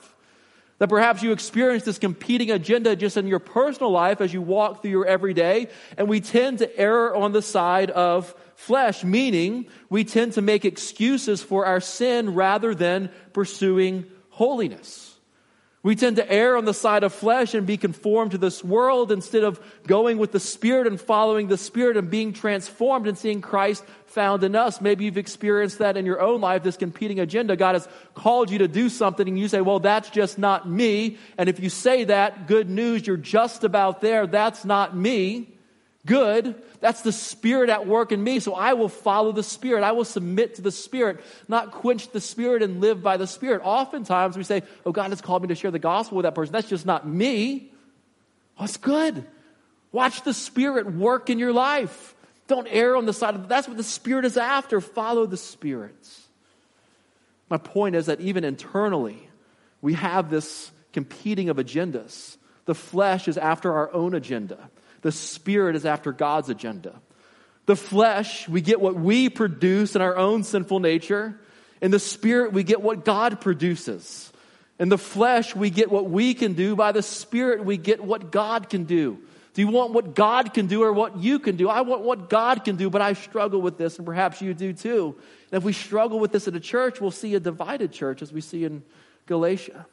That 0.79 0.89
perhaps 0.89 1.21
you 1.21 1.31
experience 1.31 1.83
this 1.83 1.99
competing 1.99 2.51
agenda 2.51 2.95
just 2.95 3.17
in 3.17 3.27
your 3.27 3.39
personal 3.39 3.91
life 3.91 4.21
as 4.21 4.33
you 4.33 4.41
walk 4.41 4.81
through 4.81 4.91
your 4.91 5.05
everyday, 5.05 5.67
and 5.97 6.07
we 6.07 6.21
tend 6.21 6.59
to 6.59 6.79
err 6.79 7.15
on 7.15 7.31
the 7.31 7.41
side 7.41 7.91
of 7.91 8.33
flesh, 8.55 9.03
meaning 9.03 9.67
we 9.89 10.03
tend 10.03 10.33
to 10.33 10.41
make 10.41 10.65
excuses 10.65 11.41
for 11.41 11.65
our 11.65 11.79
sin 11.79 12.33
rather 12.33 12.73
than 12.73 13.11
pursuing 13.33 14.05
holiness. 14.29 15.08
We 15.81 15.95
tend 15.95 16.17
to 16.17 16.29
err 16.29 16.57
on 16.57 16.65
the 16.65 16.73
side 16.73 17.03
of 17.03 17.13
flesh 17.13 17.53
and 17.53 17.65
be 17.65 17.77
conformed 17.77 18.31
to 18.31 18.37
this 18.37 18.61
world 18.61 19.13
instead 19.13 19.45
of 19.45 19.61
going 19.87 20.17
with 20.17 20.33
the 20.33 20.39
Spirit 20.39 20.87
and 20.87 20.99
following 20.99 21.47
the 21.47 21.57
Spirit 21.57 21.95
and 21.95 22.09
being 22.09 22.33
transformed 22.33 23.07
and 23.07 23.17
seeing 23.17 23.39
Christ 23.39 23.85
found 24.07 24.43
in 24.43 24.57
us. 24.57 24.81
Maybe 24.81 25.05
you've 25.05 25.17
experienced 25.17 25.77
that 25.77 25.95
in 25.95 26.05
your 26.05 26.19
own 26.19 26.41
life, 26.41 26.63
this 26.63 26.75
competing 26.75 27.21
agenda. 27.21 27.55
God 27.55 27.75
has 27.75 27.87
called 28.13 28.51
you 28.51 28.57
to 28.57 28.67
do 28.67 28.89
something 28.89 29.25
and 29.25 29.39
you 29.39 29.47
say, 29.47 29.61
well, 29.61 29.79
that's 29.79 30.09
just 30.09 30.37
not 30.37 30.67
me. 30.69 31.17
And 31.37 31.47
if 31.47 31.61
you 31.61 31.69
say 31.69 32.03
that, 32.05 32.47
good 32.47 32.69
news, 32.69 33.07
you're 33.07 33.15
just 33.15 33.63
about 33.63 34.01
there. 34.01 34.27
That's 34.27 34.65
not 34.65 34.97
me. 34.97 35.47
Good. 36.05 36.55
That's 36.79 37.01
the 37.01 37.11
Spirit 37.11 37.69
at 37.69 37.85
work 37.85 38.11
in 38.11 38.23
me. 38.23 38.39
So 38.39 38.53
I 38.53 38.73
will 38.73 38.89
follow 38.89 39.31
the 39.31 39.43
Spirit. 39.43 39.83
I 39.83 39.91
will 39.91 40.05
submit 40.05 40.55
to 40.55 40.61
the 40.61 40.71
Spirit, 40.71 41.19
not 41.47 41.71
quench 41.71 42.09
the 42.11 42.21
Spirit 42.21 42.63
and 42.63 42.79
live 42.79 43.03
by 43.03 43.17
the 43.17 43.27
Spirit. 43.27 43.61
Oftentimes 43.63 44.37
we 44.37 44.43
say, 44.43 44.63
oh, 44.85 44.91
God 44.91 45.09
has 45.09 45.21
called 45.21 45.41
me 45.41 45.49
to 45.49 45.55
share 45.55 45.71
the 45.71 45.79
gospel 45.79 46.17
with 46.17 46.23
that 46.23 46.35
person. 46.35 46.53
That's 46.53 46.69
just 46.69 46.85
not 46.85 47.07
me. 47.07 47.71
Oh, 48.57 48.61
that's 48.61 48.77
good. 48.77 49.25
Watch 49.91 50.23
the 50.23 50.33
Spirit 50.33 50.91
work 50.91 51.29
in 51.29 51.37
your 51.37 51.53
life. 51.53 52.15
Don't 52.47 52.67
err 52.67 52.95
on 52.95 53.05
the 53.05 53.13
side 53.13 53.35
of 53.35 53.47
that's 53.47 53.67
what 53.67 53.77
the 53.77 53.83
Spirit 53.83 54.25
is 54.25 54.37
after. 54.37 54.81
Follow 54.81 55.25
the 55.25 55.37
Spirit. 55.37 55.95
My 57.49 57.57
point 57.57 57.95
is 57.95 58.05
that 58.05 58.21
even 58.21 58.43
internally, 58.43 59.29
we 59.81 59.93
have 59.93 60.29
this 60.29 60.71
competing 60.93 61.49
of 61.49 61.57
agendas. 61.57 62.37
The 62.65 62.75
flesh 62.75 63.27
is 63.27 63.37
after 63.37 63.73
our 63.73 63.91
own 63.93 64.13
agenda. 64.13 64.69
The 65.01 65.11
Spirit 65.11 65.75
is 65.75 65.85
after 65.85 66.11
God's 66.11 66.49
agenda. 66.49 66.99
The 67.65 67.75
flesh, 67.75 68.49
we 68.49 68.61
get 68.61 68.81
what 68.81 68.95
we 68.95 69.29
produce 69.29 69.95
in 69.95 70.01
our 70.01 70.17
own 70.17 70.43
sinful 70.43 70.79
nature. 70.79 71.39
In 71.81 71.91
the 71.91 71.99
Spirit, 71.99 72.51
we 72.51 72.63
get 72.63 72.81
what 72.81 73.05
God 73.05 73.39
produces. 73.41 74.31
In 74.79 74.89
the 74.89 74.97
flesh, 74.97 75.55
we 75.55 75.69
get 75.69 75.91
what 75.91 76.09
we 76.09 76.33
can 76.33 76.53
do. 76.53 76.75
By 76.75 76.91
the 76.91 77.03
Spirit, 77.03 77.63
we 77.63 77.77
get 77.77 78.03
what 78.03 78.31
God 78.31 78.69
can 78.69 78.85
do. 78.85 79.19
Do 79.53 79.61
you 79.61 79.67
want 79.67 79.93
what 79.93 80.15
God 80.15 80.53
can 80.53 80.67
do 80.67 80.83
or 80.83 80.93
what 80.93 81.17
you 81.17 81.39
can 81.39 81.57
do? 81.57 81.69
I 81.69 81.81
want 81.81 82.01
what 82.01 82.29
God 82.29 82.63
can 82.63 82.75
do, 82.75 82.89
but 82.89 83.01
I 83.01 83.13
struggle 83.13 83.61
with 83.61 83.77
this, 83.77 83.97
and 83.97 84.05
perhaps 84.05 84.41
you 84.41 84.53
do 84.53 84.73
too. 84.73 85.15
And 85.51 85.57
if 85.57 85.63
we 85.63 85.73
struggle 85.73 86.19
with 86.19 86.31
this 86.31 86.47
in 86.47 86.55
a 86.55 86.59
church, 86.59 87.01
we'll 87.01 87.11
see 87.11 87.35
a 87.35 87.39
divided 87.39 87.91
church 87.91 88.21
as 88.21 88.31
we 88.31 88.41
see 88.41 88.63
in 88.63 88.83
Galatia. 89.25 89.85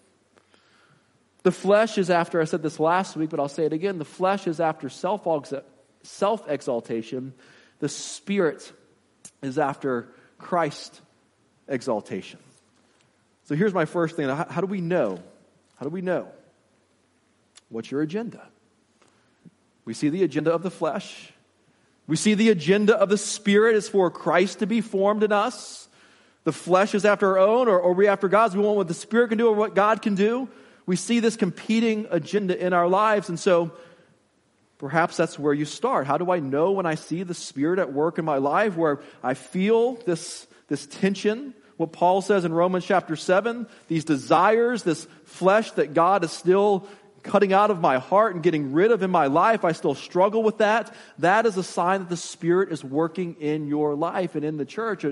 The 1.46 1.52
flesh 1.52 1.96
is 1.96 2.10
after, 2.10 2.40
I 2.40 2.44
said 2.44 2.60
this 2.60 2.80
last 2.80 3.14
week, 3.14 3.30
but 3.30 3.38
I'll 3.38 3.46
say 3.46 3.66
it 3.66 3.72
again. 3.72 3.98
The 3.98 4.04
flesh 4.04 4.48
is 4.48 4.58
after 4.58 4.88
self 4.88 6.48
exaltation, 6.48 7.34
the 7.78 7.88
spirit 7.88 8.72
is 9.42 9.56
after 9.56 10.08
Christ 10.38 11.00
exaltation. 11.68 12.40
So 13.44 13.54
here's 13.54 13.72
my 13.72 13.84
first 13.84 14.16
thing. 14.16 14.28
How, 14.28 14.44
how 14.50 14.60
do 14.60 14.66
we 14.66 14.80
know? 14.80 15.20
How 15.76 15.84
do 15.84 15.88
we 15.88 16.00
know? 16.00 16.26
What's 17.68 17.92
your 17.92 18.02
agenda? 18.02 18.44
We 19.84 19.94
see 19.94 20.08
the 20.08 20.24
agenda 20.24 20.52
of 20.52 20.64
the 20.64 20.70
flesh. 20.72 21.32
We 22.08 22.16
see 22.16 22.34
the 22.34 22.50
agenda 22.50 22.96
of 22.96 23.08
the 23.08 23.18
spirit 23.18 23.76
is 23.76 23.88
for 23.88 24.10
Christ 24.10 24.58
to 24.58 24.66
be 24.66 24.80
formed 24.80 25.22
in 25.22 25.30
us. 25.30 25.88
The 26.42 26.50
flesh 26.50 26.92
is 26.92 27.04
after 27.04 27.38
our 27.38 27.38
own, 27.38 27.68
or, 27.68 27.78
or 27.78 27.92
we 27.92 28.08
after 28.08 28.26
God's. 28.26 28.56
We 28.56 28.64
want 28.64 28.78
what 28.78 28.88
the 28.88 28.94
spirit 28.94 29.28
can 29.28 29.38
do 29.38 29.46
or 29.46 29.54
what 29.54 29.76
God 29.76 30.02
can 30.02 30.16
do. 30.16 30.48
We 30.86 30.96
see 30.96 31.20
this 31.20 31.36
competing 31.36 32.06
agenda 32.10 32.58
in 32.58 32.72
our 32.72 32.88
lives. 32.88 33.28
And 33.28 33.38
so 33.38 33.72
perhaps 34.78 35.16
that's 35.16 35.38
where 35.38 35.52
you 35.52 35.64
start. 35.64 36.06
How 36.06 36.16
do 36.16 36.30
I 36.30 36.38
know 36.38 36.72
when 36.72 36.86
I 36.86 36.94
see 36.94 37.24
the 37.24 37.34
spirit 37.34 37.78
at 37.78 37.92
work 37.92 38.18
in 38.18 38.24
my 38.24 38.38
life 38.38 38.76
where 38.76 39.00
I 39.22 39.34
feel 39.34 39.94
this, 39.94 40.46
this 40.68 40.86
tension? 40.86 41.54
What 41.76 41.92
Paul 41.92 42.22
says 42.22 42.44
in 42.44 42.52
Romans 42.52 42.86
chapter 42.86 43.16
7, 43.16 43.66
these 43.88 44.04
desires, 44.04 44.82
this 44.82 45.06
flesh 45.24 45.72
that 45.72 45.92
God 45.92 46.24
is 46.24 46.32
still 46.32 46.86
cutting 47.22 47.52
out 47.52 47.70
of 47.70 47.80
my 47.80 47.98
heart 47.98 48.34
and 48.34 48.42
getting 48.42 48.72
rid 48.72 48.92
of 48.92 49.02
in 49.02 49.10
my 49.10 49.26
life, 49.26 49.64
I 49.64 49.72
still 49.72 49.94
struggle 49.94 50.42
with 50.42 50.58
that. 50.58 50.94
That 51.18 51.44
is 51.44 51.56
a 51.56 51.62
sign 51.62 52.00
that 52.00 52.08
the 52.08 52.16
Spirit 52.16 52.72
is 52.72 52.84
working 52.84 53.34
in 53.40 53.66
your 53.66 53.94
life 53.94 54.36
and 54.36 54.44
in 54.44 54.56
the 54.56 54.64
church. 54.64 55.04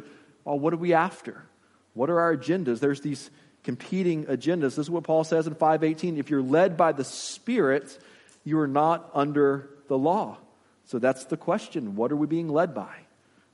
Well, 0.44 0.58
what 0.58 0.72
are 0.72 0.78
we 0.78 0.94
after? 0.94 1.44
What 1.92 2.10
are 2.10 2.20
our 2.20 2.36
agendas? 2.36 2.80
There's 2.80 3.00
these 3.00 3.30
competing 3.64 4.26
agendas. 4.26 4.76
This 4.76 4.78
is 4.78 4.90
what 4.90 5.04
Paul 5.04 5.24
says 5.24 5.46
in 5.46 5.54
518. 5.54 6.18
If 6.18 6.30
you're 6.30 6.42
led 6.42 6.76
by 6.76 6.92
the 6.92 7.04
Spirit, 7.04 7.98
you 8.44 8.58
are 8.60 8.68
not 8.68 9.10
under 9.14 9.70
the 9.88 9.98
law. 9.98 10.38
So 10.84 10.98
that's 10.98 11.24
the 11.24 11.36
question. 11.36 11.96
What 11.96 12.12
are 12.12 12.16
we 12.16 12.26
being 12.26 12.48
led 12.48 12.74
by? 12.74 12.94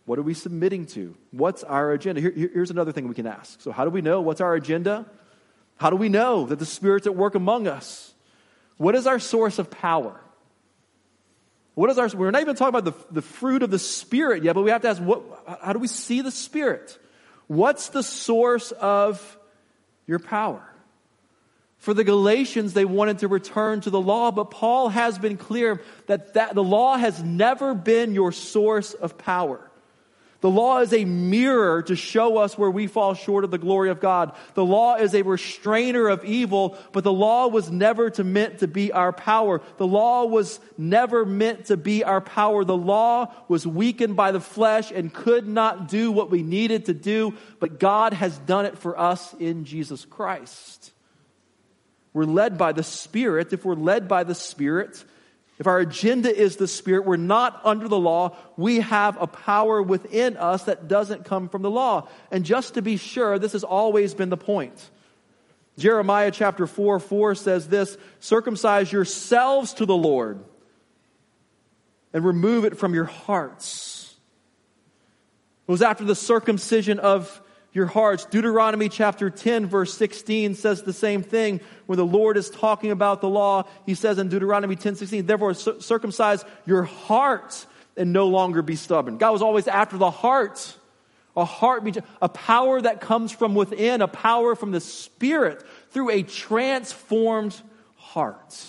What 0.05 0.19
are 0.19 0.23
we 0.23 0.35
submitting 0.35 0.87
to? 0.87 1.17
What's 1.31 1.63
our 1.63 1.93
agenda? 1.93 2.21
Here, 2.21 2.33
here's 2.35 2.73
another 2.73 2.91
thing 2.91 3.07
we 3.07 3.15
can 3.15 3.29
ask. 3.29 3.61
So, 3.61 3.71
how 3.71 3.85
do 3.85 3.91
we 3.91 4.01
know 4.01 4.21
what's 4.21 4.41
our 4.41 4.55
agenda? 4.55 5.07
How 5.77 5.89
do 5.89 5.97
we 5.97 6.09
know 6.09 6.47
that 6.47 6.59
the 6.59 6.67
Spirit's 6.67 7.07
at 7.07 7.15
work 7.15 7.37
among 7.37 7.69
us? 7.69 8.13
What 8.77 8.97
is 8.97 9.07
our 9.07 9.21
source 9.21 9.59
of 9.59 9.71
power? 9.71 10.21
What 11.75 11.91
is 11.91 11.99
our, 11.99 12.09
we're 12.09 12.31
not 12.31 12.43
even 12.43 12.57
talking 12.57 12.77
about 12.77 12.85
the, 12.85 13.15
the 13.15 13.23
fruit 13.23 13.63
of 13.63 13.71
the 13.71 13.79
Spirit 13.79 14.43
yet, 14.43 14.55
but 14.55 14.63
we 14.63 14.71
have 14.71 14.83
to 14.83 14.89
ask, 14.89 15.01
what, 15.01 15.23
how 15.63 15.73
do 15.73 15.79
we 15.79 15.87
see 15.87 16.21
the 16.21 16.31
Spirit? 16.31 16.99
What's 17.47 17.91
the 17.91 18.03
source 18.03 18.73
of 18.73 19.39
your 20.11 20.19
power? 20.19 20.63
For 21.79 21.95
the 21.95 22.05
Galatians, 22.05 22.75
they 22.75 22.85
wanted 22.85 23.21
to 23.21 23.29
return 23.29 23.81
to 23.83 23.91
the 23.91 24.01
law, 24.01 24.33
but 24.33 24.51
Paul 24.51 24.91
has 24.91 25.19
been 25.19 25.39
clear 25.39 25.81
that, 26.09 26.35
that 26.35 26.55
the 26.55 26.63
law 26.63 26.99
has 26.99 27.23
never 27.23 27.75
been 27.75 28.13
your 28.13 28.33
source 28.33 28.93
of 28.93 29.17
power. 29.17 29.70
The 30.41 30.51
law 30.51 30.79
is 30.79 30.95
a 30.95 31.05
mirror 31.05 31.83
to 31.83 31.95
show 31.95 32.39
us 32.39 32.57
where 32.57 32.71
we 32.71 32.87
fall 32.87 33.13
short 33.13 33.45
of 33.45 33.51
the 33.51 33.59
glory 33.59 33.91
of 33.91 34.01
God. 34.01 34.35
The 34.55 34.65
law 34.65 34.95
is 34.95 35.15
a 35.15 35.21
restrainer 35.23 36.09
of 36.09 36.25
evil, 36.25 36.79
but 36.93 37.05
the 37.05 37.13
law 37.13 37.49
was 37.49 37.71
never 37.71 38.09
to 38.11 38.25
meant 38.25 38.61
to 38.61 38.67
be 38.67 38.91
our 38.91 39.13
power. 39.13 39.61
The 39.77 39.87
law 39.87 40.25
was 40.25 40.59
never 40.79 41.27
meant 41.27 41.67
to 41.67 41.77
be 41.77 42.05
our 42.05 42.23
power. 42.23 42.65
The 42.65 42.77
law 42.77 43.35
was 43.49 43.67
weakened 43.67 44.17
by 44.17 44.33
the 44.33 44.41
flesh 44.41 44.91
and 44.91 45.13
could 45.13 45.47
not 45.47 45.89
do 45.89 46.11
what 46.11 46.31
we 46.31 46.43
needed 46.43 46.87
to 46.87 46.95
do, 46.95 47.35
but 47.59 47.79
God 47.79 48.15
has 48.15 48.37
done 48.39 48.65
it 48.65 48.79
for 48.79 48.99
us 48.99 49.35
in 49.35 49.67
Jesus 49.67 50.07
Christ. 50.07 50.93
We're 52.15 52.25
led 52.25 52.57
by 52.57 52.73
the 52.73 52.83
Spirit. 52.83 53.53
If 53.53 53.67
we're 53.67 53.75
led 53.75 54.09
by 54.09 54.25
the 54.25 54.35
Spirit, 54.35 55.05
if 55.61 55.67
our 55.67 55.79
agenda 55.79 56.35
is 56.35 56.57
the 56.57 56.67
Spirit, 56.67 57.05
we're 57.05 57.19
not 57.19 57.61
under 57.65 57.87
the 57.87 57.99
law. 57.99 58.35
We 58.57 58.81
have 58.81 59.21
a 59.21 59.27
power 59.27 59.83
within 59.83 60.39
us 60.39 60.63
that 60.65 60.89
doesn't 60.89 61.27
come 61.27 61.51
from 61.51 61.61
the 61.61 61.71
law. 61.71 62.09
And 62.31 62.47
just 62.47 62.75
to 62.75 62.83
be 62.83 62.97
sure, 62.97 63.39
this 63.39 63.53
has 63.53 63.63
always 63.63 64.15
been 64.15 64.31
the 64.31 64.39
point. 64.39 64.91
Jeremiah 65.77 66.31
chapter 66.31 66.67
4 66.67 66.99
4 66.99 67.35
says 67.35 67.69
this 67.69 67.99
circumcise 68.21 68.91
yourselves 68.91 69.75
to 69.75 69.85
the 69.85 69.97
Lord 69.97 70.43
and 72.15 72.25
remove 72.25 72.65
it 72.65 72.79
from 72.79 72.95
your 72.95 73.05
hearts. 73.05 74.17
It 75.69 75.71
was 75.71 75.83
after 75.83 76.05
the 76.05 76.15
circumcision 76.15 76.99
of 76.99 77.43
your 77.73 77.87
hearts. 77.87 78.25
Deuteronomy 78.27 78.89
chapter 78.89 79.31
10, 79.31 79.67
verse 79.67 79.95
16 79.95 80.55
says 80.55 80.83
the 80.83 80.93
same 80.93 81.23
thing 81.23 81.61
when 81.87 81.99
the 81.99 82.07
Lord 82.07 82.37
is 82.37 82.51
talking 82.51 82.91
about 82.91 83.21
the 83.21 83.29
law. 83.29 83.65
He 83.87 83.95
says 83.95 84.19
in 84.19 84.29
Deuteronomy 84.29 84.77
10, 84.77 84.97
16, 84.97 85.27
therefore 85.27 85.55
circumcise 85.55 86.45
your 86.67 86.83
heart 86.83 87.67
and 87.97 88.13
no 88.13 88.27
longer 88.27 88.63
be 88.63 88.77
stubborn. 88.77 89.19
God 89.19 89.33
was 89.33 89.43
always 89.43 89.69
after 89.69 89.97
the 89.97 90.11
heart. 90.11 90.77
A 91.37 91.45
heart, 91.45 91.97
a 92.21 92.29
power 92.29 92.81
that 92.81 93.01
comes 93.01 93.31
from 93.31 93.55
within, 93.55 94.03
a 94.03 94.09
power 94.09 94.57
from 94.57 94.73
the 94.73 94.81
Spirit 94.81 95.65
through 95.91 96.11
a 96.11 96.25
transformed 96.25 97.59
heart. 97.97 98.67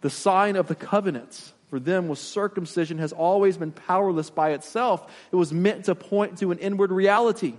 The 0.00 0.08
sign 0.08 0.56
of 0.56 0.66
the 0.66 0.74
covenant 0.74 1.52
for 1.70 1.78
them 1.78 2.08
was 2.08 2.18
circumcision 2.18 2.98
has 2.98 3.12
always 3.12 3.56
been 3.56 3.72
powerless 3.72 4.30
by 4.30 4.50
itself. 4.50 5.10
It 5.30 5.36
was 5.36 5.52
meant 5.52 5.84
to 5.86 5.94
point 5.94 6.38
to 6.38 6.50
an 6.50 6.58
inward 6.58 6.90
reality. 6.90 7.54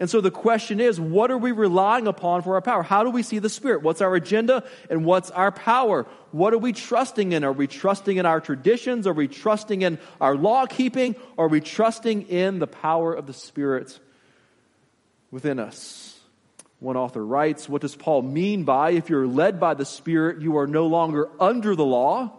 And 0.00 0.08
so 0.08 0.20
the 0.20 0.30
question 0.30 0.78
is, 0.78 1.00
what 1.00 1.32
are 1.32 1.38
we 1.38 1.50
relying 1.50 2.06
upon 2.06 2.42
for 2.42 2.54
our 2.54 2.60
power? 2.60 2.84
How 2.84 3.02
do 3.02 3.10
we 3.10 3.24
see 3.24 3.40
the 3.40 3.48
Spirit? 3.48 3.82
What's 3.82 4.00
our 4.00 4.14
agenda 4.14 4.62
and 4.88 5.04
what's 5.04 5.32
our 5.32 5.50
power? 5.50 6.06
What 6.30 6.54
are 6.54 6.58
we 6.58 6.72
trusting 6.72 7.32
in? 7.32 7.42
Are 7.42 7.52
we 7.52 7.66
trusting 7.66 8.16
in 8.16 8.24
our 8.24 8.40
traditions? 8.40 9.08
Are 9.08 9.12
we 9.12 9.26
trusting 9.26 9.82
in 9.82 9.98
our 10.20 10.36
law 10.36 10.66
keeping? 10.66 11.16
Are 11.36 11.48
we 11.48 11.60
trusting 11.60 12.28
in 12.28 12.60
the 12.60 12.68
power 12.68 13.12
of 13.12 13.26
the 13.26 13.32
Spirit 13.32 13.98
within 15.32 15.58
us? 15.58 16.20
One 16.78 16.96
author 16.96 17.24
writes, 17.26 17.68
What 17.68 17.82
does 17.82 17.96
Paul 17.96 18.22
mean 18.22 18.62
by 18.62 18.90
if 18.90 19.10
you're 19.10 19.26
led 19.26 19.58
by 19.58 19.74
the 19.74 19.84
Spirit, 19.84 20.40
you 20.40 20.58
are 20.58 20.68
no 20.68 20.86
longer 20.86 21.28
under 21.40 21.74
the 21.74 21.84
law? 21.84 22.37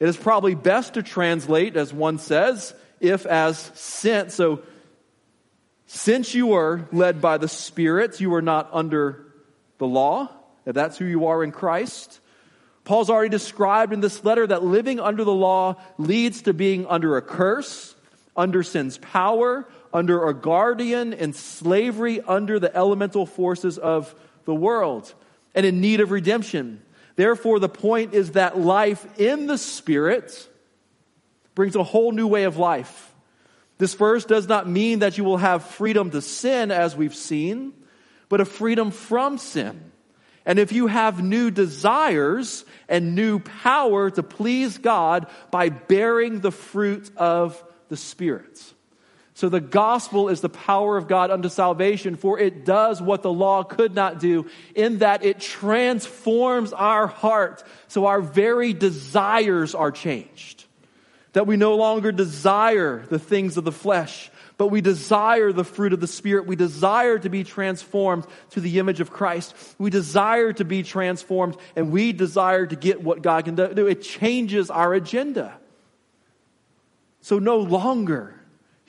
It 0.00 0.08
is 0.08 0.16
probably 0.16 0.54
best 0.54 0.94
to 0.94 1.02
translate, 1.02 1.76
as 1.76 1.92
one 1.92 2.18
says, 2.18 2.74
if 3.00 3.26
as 3.26 3.58
sent. 3.74 4.32
So, 4.32 4.62
since 5.86 6.34
you 6.34 6.54
are 6.54 6.88
led 6.90 7.20
by 7.20 7.36
the 7.36 7.48
Spirit, 7.48 8.20
you 8.20 8.34
are 8.34 8.42
not 8.42 8.70
under 8.72 9.26
the 9.78 9.86
law. 9.86 10.30
If 10.64 10.74
that's 10.74 10.96
who 10.96 11.04
you 11.04 11.26
are 11.26 11.44
in 11.44 11.52
Christ. 11.52 12.20
Paul's 12.84 13.10
already 13.10 13.28
described 13.28 13.92
in 13.92 14.00
this 14.00 14.24
letter 14.24 14.46
that 14.46 14.64
living 14.64 15.00
under 15.00 15.24
the 15.24 15.34
law 15.34 15.76
leads 15.98 16.42
to 16.42 16.54
being 16.54 16.86
under 16.86 17.16
a 17.16 17.22
curse, 17.22 17.94
under 18.36 18.62
sin's 18.62 18.98
power, 18.98 19.68
under 19.92 20.28
a 20.28 20.34
guardian, 20.34 21.12
and 21.12 21.34
slavery 21.34 22.20
under 22.20 22.58
the 22.58 22.74
elemental 22.74 23.26
forces 23.26 23.78
of 23.78 24.14
the 24.44 24.54
world, 24.54 25.12
and 25.54 25.66
in 25.66 25.80
need 25.80 26.00
of 26.00 26.10
redemption. 26.10 26.82
Therefore, 27.16 27.58
the 27.58 27.68
point 27.68 28.14
is 28.14 28.32
that 28.32 28.58
life 28.58 29.06
in 29.18 29.46
the 29.46 29.58
Spirit 29.58 30.48
brings 31.54 31.76
a 31.76 31.82
whole 31.82 32.12
new 32.12 32.26
way 32.26 32.44
of 32.44 32.56
life. 32.56 33.14
This 33.78 33.94
verse 33.94 34.24
does 34.24 34.46
not 34.46 34.68
mean 34.68 35.00
that 35.00 35.18
you 35.18 35.24
will 35.24 35.38
have 35.38 35.64
freedom 35.64 36.10
to 36.10 36.22
sin, 36.22 36.70
as 36.70 36.96
we've 36.96 37.14
seen, 37.14 37.72
but 38.28 38.40
a 38.40 38.44
freedom 38.44 38.90
from 38.90 39.38
sin. 39.38 39.90
And 40.46 40.58
if 40.58 40.72
you 40.72 40.86
have 40.86 41.22
new 41.22 41.50
desires 41.50 42.64
and 42.88 43.14
new 43.14 43.40
power 43.40 44.10
to 44.10 44.22
please 44.22 44.78
God 44.78 45.26
by 45.50 45.68
bearing 45.68 46.40
the 46.40 46.52
fruit 46.52 47.10
of 47.16 47.62
the 47.88 47.96
Spirit. 47.96 48.60
So 49.40 49.48
the 49.48 49.58
gospel 49.58 50.28
is 50.28 50.42
the 50.42 50.50
power 50.50 50.98
of 50.98 51.08
God 51.08 51.30
unto 51.30 51.48
salvation, 51.48 52.16
for 52.16 52.38
it 52.38 52.66
does 52.66 53.00
what 53.00 53.22
the 53.22 53.32
law 53.32 53.62
could 53.62 53.94
not 53.94 54.20
do, 54.20 54.50
in 54.74 54.98
that 54.98 55.24
it 55.24 55.40
transforms 55.40 56.74
our 56.74 57.06
heart 57.06 57.64
so 57.88 58.04
our 58.04 58.20
very 58.20 58.74
desires 58.74 59.74
are 59.74 59.92
changed. 59.92 60.66
That 61.32 61.46
we 61.46 61.56
no 61.56 61.76
longer 61.76 62.12
desire 62.12 63.06
the 63.08 63.18
things 63.18 63.56
of 63.56 63.64
the 63.64 63.72
flesh, 63.72 64.30
but 64.58 64.66
we 64.66 64.82
desire 64.82 65.52
the 65.52 65.64
fruit 65.64 65.94
of 65.94 66.00
the 66.00 66.06
Spirit. 66.06 66.46
We 66.46 66.54
desire 66.54 67.18
to 67.18 67.30
be 67.30 67.42
transformed 67.42 68.26
to 68.50 68.60
the 68.60 68.78
image 68.78 69.00
of 69.00 69.10
Christ. 69.10 69.56
We 69.78 69.88
desire 69.88 70.52
to 70.52 70.66
be 70.66 70.82
transformed, 70.82 71.56
and 71.76 71.90
we 71.90 72.12
desire 72.12 72.66
to 72.66 72.76
get 72.76 73.02
what 73.02 73.22
God 73.22 73.46
can 73.46 73.54
do. 73.54 73.86
It 73.86 74.02
changes 74.02 74.68
our 74.70 74.92
agenda. 74.92 75.56
So 77.22 77.38
no 77.38 77.56
longer 77.56 78.34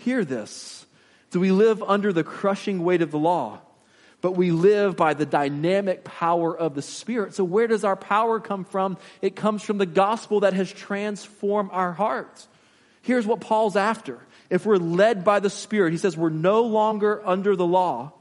hear 0.02 0.26
this? 0.26 0.86
Do 1.32 1.40
we 1.40 1.52
live 1.52 1.82
under 1.84 2.12
the 2.12 2.24
crushing 2.24 2.84
weight 2.84 3.02
of 3.02 3.12
the 3.12 3.20
law? 3.20 3.62
but 4.22 4.34
we 4.34 4.52
live 4.52 4.96
by 4.96 5.14
the 5.14 5.26
dynamic 5.26 6.04
power 6.04 6.56
of 6.56 6.76
the 6.76 6.82
Spirit. 6.82 7.34
So, 7.34 7.44
where 7.44 7.68
does 7.68 7.84
our 7.84 7.96
power 7.96 8.40
come 8.40 8.64
from? 8.64 8.98
It 9.22 9.36
comes 9.36 9.64
from 9.64 9.80
the 9.80 9.86
gospel 9.86 10.42
that 10.42 10.54
has 10.54 10.72
transformed 10.72 11.72
our 11.74 11.92
hearts. 11.92 12.48
Here's 13.02 13.26
what 13.26 13.42
Paul's 13.42 13.76
after. 13.76 14.20
If 14.50 14.66
we're 14.66 14.78
led 14.78 15.24
by 15.24 15.40
the 15.40 15.50
Spirit, 15.50 15.92
he 15.92 15.98
says 15.98 16.16
we're 16.16 16.30
no 16.30 16.62
longer 16.64 17.22
under 17.26 17.56
the 17.56 17.66
law. 17.66 18.14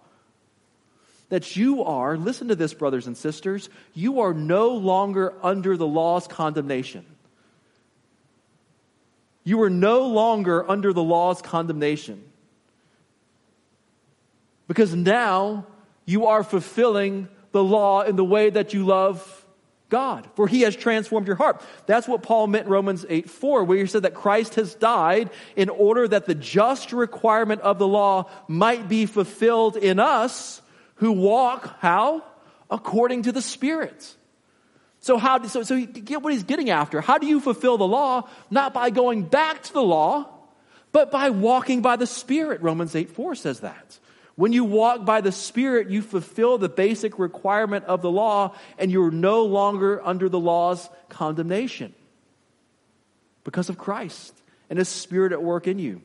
That 1.28 1.54
you 1.54 1.84
are, 1.84 2.16
listen 2.16 2.49
to 2.49 2.56
this, 2.56 2.75
brothers 2.75 3.06
and 3.06 3.16
sisters, 3.16 3.68
you 3.94 4.20
are 4.20 4.34
no 4.34 4.70
longer 4.70 5.34
under 5.42 5.76
the 5.76 5.87
law's 5.87 6.26
condemnation. 6.26 7.04
You 9.44 9.62
are 9.62 9.70
no 9.70 10.06
longer 10.06 10.68
under 10.68 10.92
the 10.92 11.02
law's 11.02 11.40
condemnation. 11.42 12.23
Because 14.68 14.94
now 14.94 15.66
you 16.04 16.26
are 16.26 16.44
fulfilling 16.44 17.28
the 17.52 17.64
law 17.64 18.02
in 18.02 18.16
the 18.16 18.25
way 18.25 18.50
that 18.50 18.73
you 18.75 18.85
love 18.85 19.40
God, 19.88 20.28
for 20.37 20.47
he 20.47 20.62
has 20.62 20.76
transformed 20.76 21.26
your 21.26 21.37
heart. 21.37 21.61
That's 21.87 22.06
what 22.06 22.23
Paul 22.23 22.47
meant 22.47 22.66
in 22.66 22.73
Romans 22.73 23.04
8 23.09 23.28
4, 23.28 23.64
where 23.64 23.78
he 23.78 23.87
said 23.87 24.04
that 24.04 24.14
Christ 24.14 24.54
has 24.54 24.75
died 24.75 25.30
in 25.56 25.68
order 25.68 26.06
that 26.06 26.26
the 26.26 26.35
just 26.35 26.92
requirement 26.92 27.61
of 27.62 27.78
the 27.78 27.88
law 27.88 28.30
might 28.47 28.88
be 28.88 29.06
fulfilled 29.06 29.76
in 29.76 29.99
us 29.99 30.62
who 30.97 31.12
walk, 31.12 31.78
how? 31.80 32.23
According 32.70 33.23
to 33.23 33.32
the 33.32 33.42
Spirit. 33.42 34.14
So 35.00 35.16
how 35.16 35.42
so, 35.45 35.62
so 35.62 35.85
get 35.85 36.23
what 36.23 36.33
he's 36.33 36.45
getting 36.45 36.71
after. 36.71 37.00
How 37.00 37.19
do 37.19 37.26
you 37.26 37.40
fulfill 37.40 37.78
the 37.78 37.87
law? 37.87 38.28
Not 38.50 38.75
by 38.75 38.90
going 38.90 39.23
back 39.25 39.62
to 39.64 39.73
the 39.73 39.83
law, 39.83 40.28
but 40.92 41.11
by 41.11 41.30
walking 41.30 41.80
by 41.80 41.97
the 41.97 42.07
Spirit. 42.07 42.61
Romans 42.62 42.95
8 42.95 43.11
4 43.11 43.35
says 43.35 43.61
that. 43.61 43.99
When 44.37 44.52
you 44.52 44.64
walk 44.64 45.04
by 45.04 45.21
the 45.21 45.33
Spirit, 45.33 45.90
you 45.90 46.02
fulfill 46.02 46.59
the 46.59 46.69
basic 46.69 47.19
requirement 47.19 47.87
of 47.87 48.00
the 48.02 48.11
law, 48.11 48.54
and 48.78 48.90
you're 48.90 49.11
no 49.11 49.45
longer 49.45 50.00
under 50.04 50.28
the 50.28 50.40
law's 50.40 50.88
condemnation 51.09 51.95
because 53.45 53.69
of 53.69 53.78
Christ 53.78 54.35
and 54.69 54.78
His 54.78 54.88
Spirit 54.88 55.33
at 55.33 55.42
work 55.42 55.66
in 55.66 55.78
you. 55.78 56.02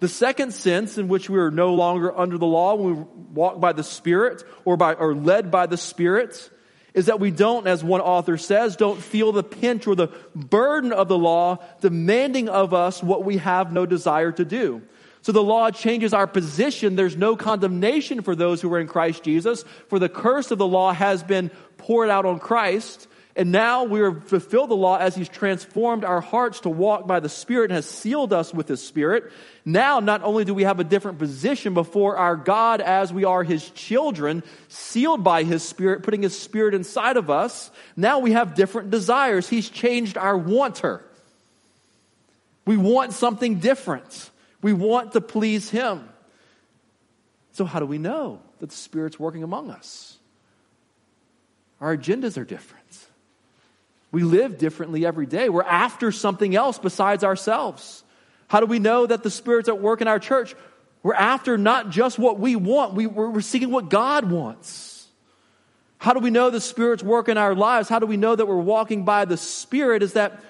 The 0.00 0.08
second 0.08 0.52
sense 0.52 0.98
in 0.98 1.08
which 1.08 1.30
we 1.30 1.38
are 1.38 1.50
no 1.50 1.74
longer 1.74 2.16
under 2.16 2.36
the 2.36 2.46
law 2.46 2.74
when 2.74 2.96
we 2.96 3.02
walk 3.32 3.60
by 3.60 3.72
the 3.72 3.84
Spirit 3.84 4.42
or 4.64 4.76
by 4.76 4.94
or 4.94 5.14
led 5.14 5.50
by 5.50 5.66
the 5.66 5.76
Spirit 5.76 6.50
is 6.94 7.06
that 7.06 7.20
we 7.20 7.30
don't, 7.30 7.66
as 7.66 7.82
one 7.82 8.00
author 8.00 8.36
says, 8.36 8.76
don't 8.76 9.00
feel 9.00 9.32
the 9.32 9.42
pinch 9.42 9.86
or 9.86 9.94
the 9.94 10.08
burden 10.34 10.92
of 10.92 11.08
the 11.08 11.18
law 11.18 11.58
demanding 11.80 12.48
of 12.48 12.74
us 12.74 13.02
what 13.02 13.24
we 13.24 13.38
have 13.38 13.72
no 13.72 13.86
desire 13.86 14.32
to 14.32 14.44
do. 14.44 14.82
So 15.22 15.32
the 15.32 15.42
law 15.42 15.70
changes 15.70 16.12
our 16.12 16.26
position. 16.26 16.96
There's 16.96 17.16
no 17.16 17.36
condemnation 17.36 18.22
for 18.22 18.34
those 18.34 18.60
who 18.60 18.72
are 18.74 18.80
in 18.80 18.88
Christ 18.88 19.22
Jesus, 19.22 19.64
for 19.88 19.98
the 19.98 20.08
curse 20.08 20.50
of 20.50 20.58
the 20.58 20.66
law 20.66 20.92
has 20.92 21.22
been 21.22 21.50
poured 21.78 22.10
out 22.10 22.26
on 22.26 22.40
Christ. 22.40 23.06
And 23.34 23.50
now 23.50 23.84
we 23.84 24.02
are 24.02 24.12
fulfilled 24.12 24.68
the 24.68 24.76
law 24.76 24.98
as 24.98 25.14
He's 25.14 25.28
transformed 25.28 26.04
our 26.04 26.20
hearts 26.20 26.60
to 26.60 26.68
walk 26.68 27.06
by 27.06 27.20
the 27.20 27.30
Spirit 27.30 27.70
and 27.70 27.76
has 27.76 27.86
sealed 27.86 28.32
us 28.32 28.52
with 28.52 28.68
His 28.68 28.82
Spirit. 28.82 29.32
Now, 29.64 30.00
not 30.00 30.22
only 30.22 30.44
do 30.44 30.52
we 30.52 30.64
have 30.64 30.80
a 30.80 30.84
different 30.84 31.18
position 31.18 31.72
before 31.72 32.18
our 32.18 32.36
God 32.36 32.82
as 32.82 33.10
we 33.10 33.24
are 33.24 33.42
His 33.42 33.70
children, 33.70 34.42
sealed 34.68 35.24
by 35.24 35.44
His 35.44 35.62
Spirit, 35.62 36.02
putting 36.02 36.22
His 36.22 36.38
Spirit 36.38 36.74
inside 36.74 37.16
of 37.16 37.30
us, 37.30 37.70
now 37.96 38.18
we 38.18 38.32
have 38.32 38.54
different 38.54 38.90
desires. 38.90 39.48
He's 39.48 39.70
changed 39.70 40.18
our 40.18 40.36
wanter. 40.36 41.02
We 42.66 42.76
want 42.76 43.14
something 43.14 43.60
different. 43.60 44.30
We 44.60 44.74
want 44.74 45.12
to 45.12 45.22
please 45.22 45.70
Him. 45.70 46.06
So, 47.52 47.64
how 47.64 47.80
do 47.80 47.86
we 47.86 47.98
know 47.98 48.40
that 48.58 48.68
the 48.68 48.76
Spirit's 48.76 49.18
working 49.18 49.42
among 49.42 49.70
us? 49.70 50.18
Our 51.80 51.96
agendas 51.96 52.36
are 52.36 52.44
different. 52.44 52.82
We 54.12 54.22
live 54.22 54.58
differently 54.58 55.04
every 55.06 55.26
day. 55.26 55.48
We're 55.48 55.62
after 55.62 56.12
something 56.12 56.54
else 56.54 56.78
besides 56.78 57.24
ourselves. 57.24 58.04
How 58.46 58.60
do 58.60 58.66
we 58.66 58.78
know 58.78 59.06
that 59.06 59.22
the 59.22 59.30
Spirit's 59.30 59.68
at 59.68 59.80
work 59.80 60.02
in 60.02 60.06
our 60.08 60.18
church? 60.18 60.54
We're 61.02 61.14
after 61.14 61.58
not 61.58 61.90
just 61.90 62.18
what 62.18 62.38
we 62.38 62.54
want, 62.54 62.94
we, 62.94 63.06
are 63.06 63.40
seeking 63.40 63.70
what 63.70 63.88
God 63.88 64.30
wants. 64.30 65.08
How 65.96 66.12
do 66.12 66.20
we 66.20 66.30
know 66.30 66.50
the 66.50 66.60
Spirit's 66.60 67.02
work 67.02 67.28
in 67.28 67.38
our 67.38 67.54
lives? 67.54 67.88
How 67.88 67.98
do 67.98 68.06
we 68.06 68.16
know 68.16 68.36
that 68.36 68.46
we're 68.46 68.56
walking 68.56 69.04
by 69.04 69.24
the 69.24 69.36
Spirit? 69.36 70.02
Is 70.02 70.12
that 70.12 70.40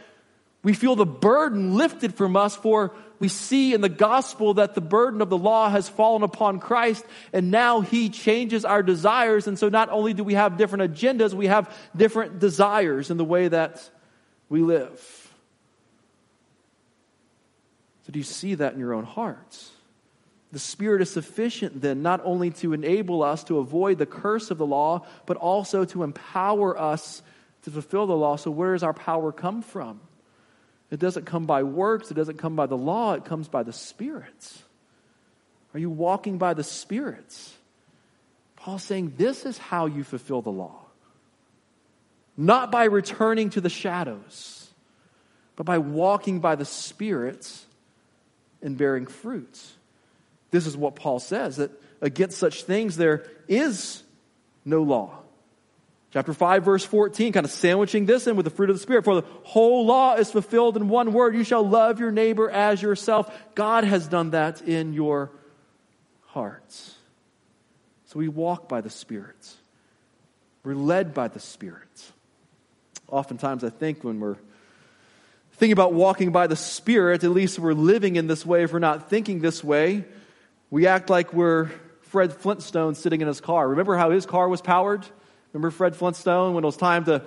we 0.63 0.75
feel 0.75 0.95
the 0.95 1.07
burden 1.07 1.75
lifted 1.75 2.15
from 2.15 2.37
us 2.37 2.55
for 2.55 2.93
we 3.19 3.29
see 3.29 3.73
in 3.73 3.81
the 3.81 3.89
gospel 3.89 4.55
that 4.55 4.75
the 4.75 4.81
burden 4.81 5.23
of 5.23 5.31
the 5.31 5.39
law 5.39 5.71
has 5.71 5.89
fallen 5.89 6.25
upon 6.25 6.59
Christ, 6.59 7.05
and 7.33 7.53
now 7.53 7.81
he 7.81 8.09
changes 8.09 8.65
our 8.65 8.83
desires. 8.83 9.47
And 9.47 9.57
so 9.57 9.69
not 9.69 9.91
only 9.91 10.13
do 10.13 10.25
we 10.25 10.35
have 10.35 10.57
different 10.57 10.93
agendas, 10.93 11.33
we 11.33 11.47
have 11.47 11.73
different 11.97 12.41
desires 12.41 13.13
in 13.13 13.19
the 13.19 13.25
way 13.25 13.47
that 13.47 13.89
we 14.49 14.61
live. 14.61 14.91
So, 18.07 18.13
do 18.13 18.19
you 18.19 18.25
see 18.25 18.57
that 18.57 18.73
in 18.73 18.81
your 18.81 18.93
own 18.93 19.05
hearts? 19.05 19.71
The 20.51 20.59
Spirit 20.59 21.01
is 21.01 21.11
sufficient 21.11 21.81
then 21.81 22.03
not 22.03 22.21
only 22.25 22.51
to 22.51 22.73
enable 22.73 23.23
us 23.23 23.45
to 23.45 23.59
avoid 23.59 23.99
the 23.99 24.07
curse 24.07 24.51
of 24.51 24.59
the 24.59 24.67
law, 24.67 25.07
but 25.27 25.37
also 25.37 25.85
to 25.85 26.03
empower 26.03 26.77
us 26.77 27.23
to 27.63 27.71
fulfill 27.71 28.07
the 28.09 28.17
law. 28.17 28.35
So, 28.35 28.51
where 28.51 28.73
does 28.73 28.83
our 28.83 28.93
power 28.93 29.31
come 29.31 29.63
from? 29.63 30.01
It 30.93 31.01
doesn't 31.01 31.25
come 31.25 31.47
by 31.47 31.63
works, 31.63 32.11
it 32.11 32.15
doesn't 32.15 32.37
come 32.37 32.55
by 32.55 32.67
the 32.67 32.77
law, 32.77 33.15
it 33.15 33.25
comes 33.25 33.49
by 33.49 33.63
the 33.63 33.73
spirits. 33.73 34.63
Are 35.73 35.81
you 35.81 35.89
walking 35.89 36.37
by 36.37 36.53
the 36.53 36.63
spirits? 36.63 37.57
Paul's 38.57 38.83
saying 38.83 39.15
this 39.17 39.47
is 39.47 39.57
how 39.57 39.87
you 39.87 40.05
fulfill 40.05 40.43
the 40.43 40.53
law. 40.53 40.81
Not 42.37 42.71
by 42.71 42.85
returning 42.85 43.49
to 43.51 43.63
the 43.63 43.71
shadows, 43.71 44.69
but 45.57 45.65
by 45.65 45.79
walking 45.79 46.41
by 46.41 46.57
the 46.57 46.67
spirits 46.67 47.65
and 48.61 48.77
bearing 48.77 49.07
fruit. 49.07 49.59
This 50.51 50.67
is 50.67 50.77
what 50.77 50.95
Paul 50.95 51.21
says 51.21 51.57
that 51.57 51.71
against 52.03 52.37
such 52.37 52.65
things 52.65 52.99
there 52.99 53.25
is 53.49 54.03
no 54.67 54.83
law. 54.83 55.22
Chapter 56.13 56.35
5, 56.35 56.63
verse 56.63 56.85
14, 56.85 57.33
kind 57.33 57.47
of 57.47 57.51
sandwiching 57.51 58.05
this 58.05 58.27
in 58.27 58.37
with 58.37 58.45
the 58.45 58.51
fruit 58.51 58.69
of 58.69 58.77
the 58.77 58.83
Spirit. 58.83 59.05
For 59.05 59.15
the 59.15 59.27
whole 59.45 59.87
law 59.87 60.15
is 60.17 60.31
fulfilled 60.31 60.77
in 60.77 60.89
one 60.89 61.15
word 61.15 61.35
you 61.35 61.43
shall 61.43 61.67
love 61.67 62.01
your 62.01 62.13
neighbor 62.13 62.51
as 62.51 62.83
yourself. 62.83 63.35
God 63.55 63.85
has 63.85 64.09
done 64.09 64.31
that 64.33 64.61
in 64.61 64.93
your 64.93 65.31
hearts. 66.27 66.95
So 68.07 68.19
we 68.19 68.29
walk 68.29 68.69
by 68.69 68.83
the 68.83 68.91
Spirit, 68.91 69.55
we're 70.65 70.75
led 70.75 71.15
by 71.15 71.29
the 71.29 71.41
Spirit. 71.41 72.13
Oftentimes, 73.09 73.65
I 73.65 73.71
think 73.71 74.05
when 74.05 74.21
we're 74.21 74.37
thinking 75.55 75.73
about 75.73 75.95
walking 75.95 76.31
by 76.31 76.47
the 76.47 76.57
Spirit, 76.57 77.25
at 77.25 77.31
least 77.31 77.59
we're 77.59 77.73
living 77.73 78.17
in 78.17 78.27
this 78.27 78.45
way. 78.45 78.65
If 78.65 78.73
we're 78.73 78.81
not 78.81 79.09
thinking 79.09 79.41
this 79.41 79.65
way, 79.65 80.05
we 80.71 80.87
act 80.87 81.09
like 81.09 81.33
we're 81.33 81.71
Fred 82.03 82.35
Flintstone 82.35 82.95
sitting 82.95 83.23
in 83.23 83.29
his 83.29 83.41
car. 83.41 83.69
Remember 83.69 83.97
how 83.97 84.11
his 84.11 84.27
car 84.27 84.49
was 84.49 84.61
powered? 84.61 85.07
Remember 85.53 85.71
Fred 85.71 85.97
Flintstone 85.97 86.55
when 86.55 86.65
it 86.65 86.67
was 86.67 86.77
time 86.77 87.05
to 87.05 87.23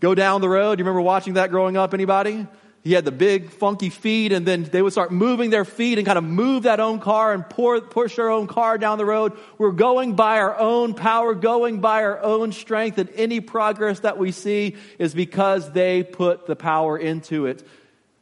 go 0.00 0.14
down 0.14 0.40
the 0.40 0.48
road? 0.48 0.78
You 0.78 0.84
remember 0.84 1.00
watching 1.00 1.34
that 1.34 1.50
growing 1.50 1.76
up? 1.76 1.94
Anybody? 1.94 2.46
He 2.84 2.92
had 2.92 3.04
the 3.04 3.10
big 3.10 3.50
funky 3.50 3.90
feet 3.90 4.30
and 4.30 4.46
then 4.46 4.62
they 4.62 4.80
would 4.80 4.92
start 4.92 5.10
moving 5.10 5.50
their 5.50 5.64
feet 5.64 5.98
and 5.98 6.06
kind 6.06 6.18
of 6.18 6.22
move 6.22 6.62
that 6.62 6.78
own 6.78 7.00
car 7.00 7.32
and 7.32 7.48
pour, 7.50 7.80
push 7.80 8.14
their 8.14 8.30
own 8.30 8.46
car 8.46 8.78
down 8.78 8.98
the 8.98 9.04
road. 9.04 9.36
We're 9.58 9.72
going 9.72 10.14
by 10.14 10.38
our 10.38 10.56
own 10.56 10.94
power, 10.94 11.34
going 11.34 11.80
by 11.80 12.04
our 12.04 12.22
own 12.22 12.52
strength 12.52 12.98
and 12.98 13.10
any 13.16 13.40
progress 13.40 14.00
that 14.00 14.18
we 14.18 14.30
see 14.30 14.76
is 15.00 15.14
because 15.14 15.72
they 15.72 16.04
put 16.04 16.46
the 16.46 16.54
power 16.54 16.96
into 16.96 17.46
it. 17.46 17.66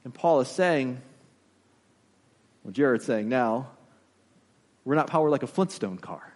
And 0.02 0.14
Paul 0.14 0.40
is 0.40 0.48
saying, 0.48 0.98
well, 2.62 2.72
Jared's 2.72 3.04
saying 3.04 3.28
now, 3.28 3.68
we're 4.86 4.94
not 4.94 5.08
powered 5.08 5.30
like 5.30 5.42
a 5.42 5.46
Flintstone 5.46 5.98
car. 5.98 6.32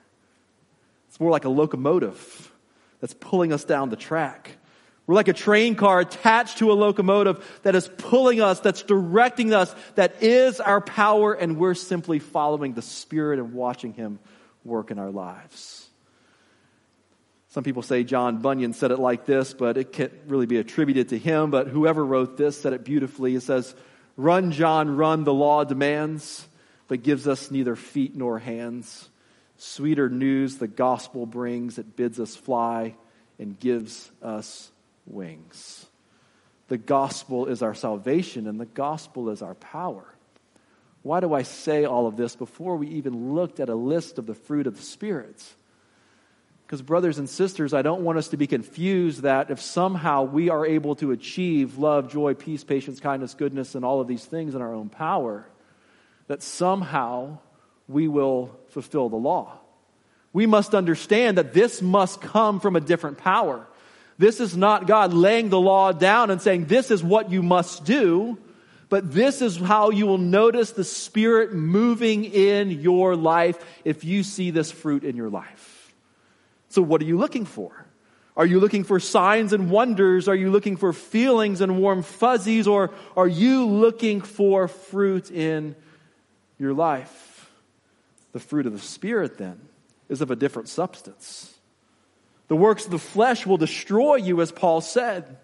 It's 1.09 1.19
more 1.19 1.31
like 1.31 1.47
a 1.47 1.51
locomotive 1.51 2.53
that's 3.01 3.15
pulling 3.15 3.53
us 3.53 3.65
down 3.65 3.91
the 3.91 3.97
track. 3.97 4.57
We're 5.07 5.15
like 5.15 5.29
a 5.29 5.33
train 5.33 5.75
car 5.75 6.01
attached 6.01 6.59
to 6.59 6.71
a 6.71 6.75
locomotive 6.75 7.61
that 7.63 7.75
is 7.75 7.89
pulling 7.97 8.43
us, 8.43 8.61
that's 8.61 8.83
directing 8.83 9.55
us, 9.55 9.75
that 9.95 10.23
is 10.23 10.61
our 10.61 10.83
power, 10.83 11.33
and 11.33 11.57
we're 11.57 11.75
simply 11.75 12.19
following 12.19 12.75
the 12.75 12.83
Spirit 12.83 13.39
and 13.39 13.55
watching 13.55 13.95
Him 13.95 14.19
work 14.65 14.91
in 14.91 14.99
our 14.99 15.11
lives. 15.11 15.89
Some 17.51 17.65
people 17.65 17.83
say 17.83 18.05
John 18.05 18.39
Bunyan 18.39 18.75
said 18.75 18.91
it 18.91 18.99
like 18.99 19.25
this, 19.25 19.55
but 19.55 19.79
it 19.79 19.93
can't 19.93 20.13
really 20.27 20.47
be 20.47 20.59
attributed 20.59 21.09
to 21.09 21.19
him. 21.19 21.51
But 21.51 21.69
whoever 21.69 22.05
wrote 22.05 22.37
this 22.37 22.61
said 22.61 22.75
it 22.75 22.85
beautifully. 22.85 23.35
It 23.35 23.43
says, 23.43 23.75
Run, 24.17 24.53
John, 24.53 24.97
run, 24.97 25.25
the 25.25 25.33
law 25.33 25.65
demands, 25.65 26.47
but 26.89 27.03
gives 27.03 27.27
us 27.27 27.51
neither 27.51 27.75
feet 27.75 28.15
nor 28.15 28.39
hands. 28.39 29.09
Sweeter 29.59 30.09
news 30.09 30.59
the 30.59 30.69
gospel 30.69 31.27
brings, 31.27 31.79
it 31.79 31.97
bids 31.97 32.21
us 32.21 32.37
fly 32.37 32.95
and 33.39 33.59
gives 33.59 34.11
us 34.23 34.71
wings. 35.05 35.85
The 36.69 36.79
gospel 36.79 37.47
is 37.47 37.61
our 37.61 37.75
salvation, 37.75 38.47
and 38.47 38.61
the 38.61 38.67
gospel 38.67 39.31
is 39.31 39.43
our 39.43 39.55
power. 39.55 40.05
Why 41.03 41.21
do 41.21 41.35
I 41.35 41.43
say 41.43 41.85
all 41.85 42.07
of 42.07 42.17
this 42.17 42.37
before 42.37 42.77
we 42.77 42.89
even 42.89 43.35
looked 43.35 43.59
at 43.59 43.69
a 43.69 43.75
list 43.75 44.19
of 44.19 44.27
the 44.27 44.35
fruit 44.35 44.67
of 44.67 44.77
the 44.77 44.83
spirits? 44.83 45.57
Because, 46.65 46.83
brothers 46.83 47.19
and 47.19 47.29
sisters, 47.29 47.75
I 47.75 47.83
don't 47.83 48.03
want 48.03 48.19
us 48.19 48.29
to 48.29 48.37
be 48.37 48.47
confused 48.47 49.23
that 49.23 49.51
if 49.51 49.61
somehow 49.61 50.25
we 50.25 50.51
are 50.51 50.67
able 50.67 50.95
to 50.97 51.13
achieve 51.13 51.79
love, 51.79 52.13
joy, 52.13 52.35
peace, 52.35 52.63
patience, 52.63 53.01
kindness, 53.01 53.35
goodness, 53.35 53.75
and 53.75 53.85
all 53.85 54.01
of 54.01 54.07
these 54.07 54.25
things 54.25 54.55
in 54.55 54.61
our 54.61 54.75
own 54.75 54.89
power, 54.89 55.49
that 56.27 56.43
somehow 56.43 57.39
we 57.89 58.07
will 58.07 58.57
fulfill 58.69 59.09
the 59.09 59.17
law. 59.17 59.59
We 60.33 60.47
must 60.47 60.75
understand 60.75 61.39
that 61.39 61.55
this 61.55 61.81
must 61.81 62.21
come 62.21 62.61
from 62.61 62.77
a 62.77 62.81
different 62.81 63.19
power. 63.19 63.67
This 64.19 64.41
is 64.41 64.57
not 64.57 64.87
God 64.87 65.15
laying 65.15 65.49
the 65.49 65.61
law 65.61 65.93
down 65.93 66.31
and 66.31 66.41
saying, 66.41 66.67
This 66.67 66.91
is 66.91 67.03
what 67.03 67.31
you 67.31 67.43
must 67.43 67.85
do, 67.85 68.39
but 68.89 69.13
this 69.13 69.41
is 69.41 69.57
how 69.57 69.91
you 69.91 70.07
will 70.07 70.19
notice 70.19 70.73
the 70.73 70.85
Spirit 70.85 71.55
moving 71.55 72.25
in 72.25 72.71
your 72.71 73.17
life 73.17 73.59
if 73.85 74.05
you 74.05 74.23
see 74.23 74.51
this 74.51 74.71
fruit 74.71 75.05
in 75.05 75.17
your 75.17 75.31
life. 75.31 75.95
So, 76.69 76.83
what 76.83 77.01
are 77.01 77.07
you 77.07 77.17
looking 77.17 77.47
for? 77.47 77.87
Are 78.37 78.47
you 78.47 78.61
looking 78.61 78.85
for 78.85 79.01
signs 79.01 79.53
and 79.53 79.71
wonders? 79.71 80.29
Are 80.29 80.35
you 80.35 80.51
looking 80.51 80.77
for 80.77 80.93
feelings 80.93 81.61
and 81.61 81.81
warm 81.81 82.03
fuzzies? 82.03 82.69
Or 82.69 82.93
are 83.17 83.27
you 83.27 83.67
looking 83.67 84.21
for 84.21 84.69
fruit 84.69 85.31
in 85.31 85.75
your 86.57 86.73
life? 86.73 87.28
The 88.39 88.45
fruit 88.45 88.67
of 88.67 88.73
the 88.73 88.79
Spirit, 88.79 89.37
then, 89.37 89.59
is 90.09 90.21
of 90.21 90.31
a 90.31 90.37
different 90.37 90.69
substance. 90.69 91.53
The 92.47 92.55
works 92.55 92.85
of 92.85 92.93
the 92.93 92.99
flesh 93.01 93.45
will 93.45 93.57
destroy 93.57 94.15
you, 94.15 94.41
as 94.41 94.53
Paul 94.53 94.81
said. 94.81 95.39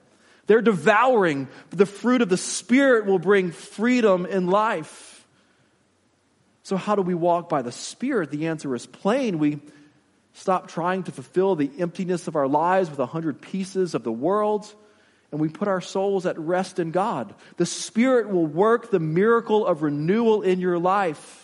They're 0.47 0.63
devouring, 0.63 1.49
but 1.71 1.81
the 1.81 1.87
fruit 1.87 2.23
of 2.23 2.29
the 2.29 2.37
Spirit 2.37 3.07
will 3.07 3.19
bring 3.19 3.51
freedom 3.51 4.27
in 4.27 4.47
life. 4.47 5.27
So, 6.63 6.77
how 6.77 6.95
do 6.95 7.03
we 7.03 7.15
walk 7.15 7.49
by 7.49 7.63
the 7.63 7.73
Spirit? 7.73 8.31
The 8.31 8.47
answer 8.47 8.73
is 8.77 8.87
plain. 8.87 9.41
We 9.41 9.59
stop 10.35 10.69
trying 10.69 11.03
to 11.03 11.11
fulfill 11.11 11.57
the 11.57 11.73
emptiness 11.81 12.29
of 12.29 12.37
our 12.37 12.47
lives 12.47 12.91
with 12.91 13.01
a 13.01 13.07
hundred 13.07 13.41
pieces 13.41 13.97
of 13.97 14.05
the 14.05 14.13
world, 14.13 14.73
and 15.33 15.41
we 15.41 15.49
put 15.49 15.67
our 15.67 15.81
souls 15.81 16.27
at 16.27 16.39
rest 16.39 16.79
in 16.79 16.93
God. 16.93 17.35
The 17.57 17.67
Spirit 17.67 18.29
will 18.29 18.47
work 18.47 18.93
the 18.93 19.01
miracle 19.01 19.67
of 19.67 19.83
renewal 19.83 20.43
in 20.43 20.61
your 20.61 20.79
life 20.79 21.44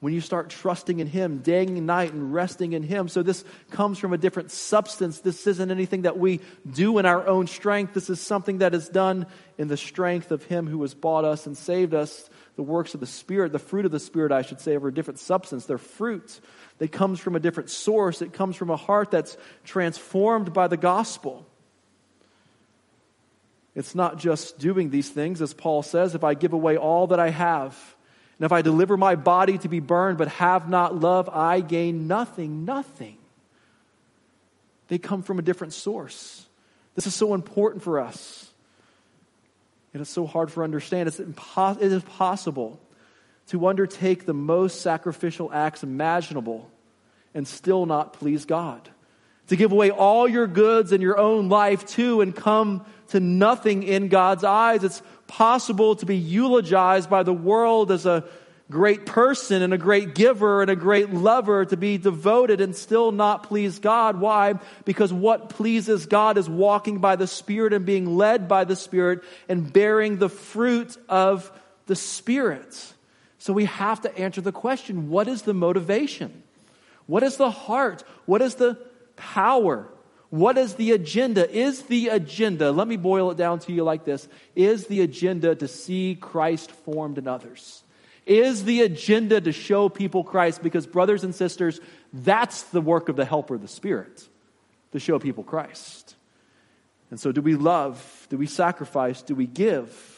when 0.00 0.14
you 0.14 0.20
start 0.20 0.48
trusting 0.48 0.98
in 0.98 1.06
Him 1.06 1.38
day 1.38 1.64
and 1.64 1.86
night 1.86 2.12
and 2.12 2.32
resting 2.32 2.72
in 2.72 2.82
Him. 2.82 3.08
So, 3.08 3.22
this 3.22 3.44
comes 3.70 3.98
from 3.98 4.12
a 4.12 4.18
different 4.18 4.50
substance. 4.50 5.20
This 5.20 5.46
isn't 5.46 5.70
anything 5.70 6.02
that 6.02 6.18
we 6.18 6.40
do 6.70 6.98
in 6.98 7.06
our 7.06 7.26
own 7.26 7.46
strength. 7.46 7.94
This 7.94 8.10
is 8.10 8.20
something 8.20 8.58
that 8.58 8.74
is 8.74 8.88
done 8.88 9.26
in 9.58 9.68
the 9.68 9.76
strength 9.76 10.30
of 10.30 10.44
Him 10.44 10.66
who 10.66 10.80
has 10.82 10.94
bought 10.94 11.24
us 11.24 11.46
and 11.46 11.56
saved 11.56 11.94
us. 11.94 12.28
The 12.56 12.62
works 12.62 12.94
of 12.94 13.00
the 13.00 13.06
Spirit, 13.06 13.52
the 13.52 13.58
fruit 13.58 13.84
of 13.84 13.92
the 13.92 14.00
Spirit, 14.00 14.32
I 14.32 14.42
should 14.42 14.60
say, 14.60 14.74
are 14.74 14.88
a 14.88 14.92
different 14.92 15.20
substance. 15.20 15.66
They're 15.66 15.78
fruit 15.78 16.40
that 16.78 16.92
comes 16.92 17.20
from 17.20 17.36
a 17.36 17.40
different 17.40 17.70
source. 17.70 18.22
It 18.22 18.32
comes 18.32 18.56
from 18.56 18.70
a 18.70 18.76
heart 18.76 19.10
that's 19.10 19.36
transformed 19.64 20.52
by 20.52 20.66
the 20.66 20.76
gospel. 20.78 21.46
It's 23.74 23.94
not 23.94 24.18
just 24.18 24.58
doing 24.58 24.90
these 24.90 25.08
things, 25.08 25.40
as 25.40 25.54
Paul 25.54 25.82
says, 25.82 26.14
if 26.14 26.24
I 26.24 26.34
give 26.34 26.52
away 26.52 26.76
all 26.76 27.06
that 27.08 27.20
I 27.20 27.30
have, 27.30 27.78
and 28.40 28.46
if 28.46 28.52
I 28.52 28.62
deliver 28.62 28.96
my 28.96 29.16
body 29.16 29.58
to 29.58 29.68
be 29.68 29.80
burned 29.80 30.16
but 30.16 30.28
have 30.28 30.66
not 30.66 30.96
love, 30.96 31.28
I 31.28 31.60
gain 31.60 32.06
nothing, 32.08 32.64
nothing. 32.64 33.18
They 34.88 34.96
come 34.96 35.22
from 35.22 35.38
a 35.38 35.42
different 35.42 35.74
source. 35.74 36.46
This 36.94 37.06
is 37.06 37.14
so 37.14 37.34
important 37.34 37.82
for 37.82 38.00
us. 38.00 38.50
And 39.92 40.00
it's 40.00 40.10
so 40.10 40.26
hard 40.26 40.50
for 40.50 40.64
understand. 40.64 41.06
It's 41.06 41.18
impos- 41.18 41.82
it 41.82 41.92
is 41.92 42.02
possible 42.02 42.80
to 43.48 43.66
undertake 43.66 44.24
the 44.24 44.32
most 44.32 44.80
sacrificial 44.80 45.52
acts 45.52 45.82
imaginable 45.82 46.70
and 47.34 47.46
still 47.46 47.84
not 47.84 48.14
please 48.14 48.46
God. 48.46 48.88
To 49.48 49.56
give 49.56 49.70
away 49.70 49.90
all 49.90 50.26
your 50.26 50.46
goods 50.46 50.92
and 50.92 51.02
your 51.02 51.18
own 51.18 51.50
life 51.50 51.84
too 51.84 52.22
and 52.22 52.34
come 52.34 52.86
to 53.08 53.20
nothing 53.20 53.82
in 53.82 54.08
God's 54.08 54.44
eyes. 54.44 54.82
It's 54.82 55.02
possible 55.30 55.94
to 55.94 56.06
be 56.06 56.16
eulogized 56.16 57.08
by 57.08 57.22
the 57.22 57.32
world 57.32 57.92
as 57.92 58.04
a 58.04 58.24
great 58.68 59.06
person 59.06 59.62
and 59.62 59.72
a 59.72 59.78
great 59.78 60.14
giver 60.14 60.60
and 60.60 60.70
a 60.70 60.76
great 60.76 61.12
lover, 61.12 61.64
to 61.64 61.76
be 61.76 61.98
devoted 61.98 62.60
and 62.60 62.74
still 62.74 63.12
not 63.12 63.44
please 63.44 63.78
God. 63.78 64.20
Why? 64.20 64.54
Because 64.84 65.12
what 65.12 65.50
pleases 65.50 66.06
God 66.06 66.36
is 66.36 66.48
walking 66.48 66.98
by 66.98 67.16
the 67.16 67.26
Spirit 67.26 67.72
and 67.72 67.86
being 67.86 68.16
led 68.16 68.48
by 68.48 68.64
the 68.64 68.76
Spirit 68.76 69.22
and 69.48 69.72
bearing 69.72 70.18
the 70.18 70.28
fruit 70.28 70.96
of 71.08 71.50
the 71.86 71.96
Spirit. 71.96 72.92
So 73.38 73.52
we 73.52 73.66
have 73.66 74.00
to 74.02 74.18
answer 74.18 74.40
the 74.40 74.52
question 74.52 75.10
what 75.10 75.28
is 75.28 75.42
the 75.42 75.54
motivation? 75.54 76.42
What 77.06 77.22
is 77.22 77.36
the 77.36 77.50
heart? 77.50 78.04
What 78.26 78.42
is 78.42 78.56
the 78.56 78.78
power? 79.16 79.88
What 80.30 80.56
is 80.56 80.74
the 80.74 80.92
agenda? 80.92 81.50
Is 81.50 81.82
the 81.82 82.08
agenda, 82.08 82.70
let 82.70 82.86
me 82.86 82.96
boil 82.96 83.32
it 83.32 83.36
down 83.36 83.58
to 83.60 83.72
you 83.72 83.82
like 83.82 84.04
this 84.04 84.28
is 84.54 84.86
the 84.86 85.02
agenda 85.02 85.54
to 85.56 85.68
see 85.68 86.16
Christ 86.20 86.70
formed 86.70 87.18
in 87.18 87.28
others? 87.28 87.82
Is 88.26 88.64
the 88.64 88.82
agenda 88.82 89.40
to 89.40 89.50
show 89.50 89.88
people 89.88 90.22
Christ? 90.22 90.62
Because, 90.62 90.86
brothers 90.86 91.24
and 91.24 91.34
sisters, 91.34 91.80
that's 92.12 92.62
the 92.64 92.80
work 92.80 93.08
of 93.08 93.16
the 93.16 93.24
helper, 93.24 93.58
the 93.58 93.66
Spirit, 93.66 94.28
to 94.92 95.00
show 95.00 95.18
people 95.18 95.42
Christ. 95.42 96.14
And 97.10 97.18
so, 97.18 97.32
do 97.32 97.42
we 97.42 97.56
love? 97.56 98.26
Do 98.30 98.36
we 98.36 98.46
sacrifice? 98.46 99.22
Do 99.22 99.34
we 99.34 99.46
give? 99.46 100.16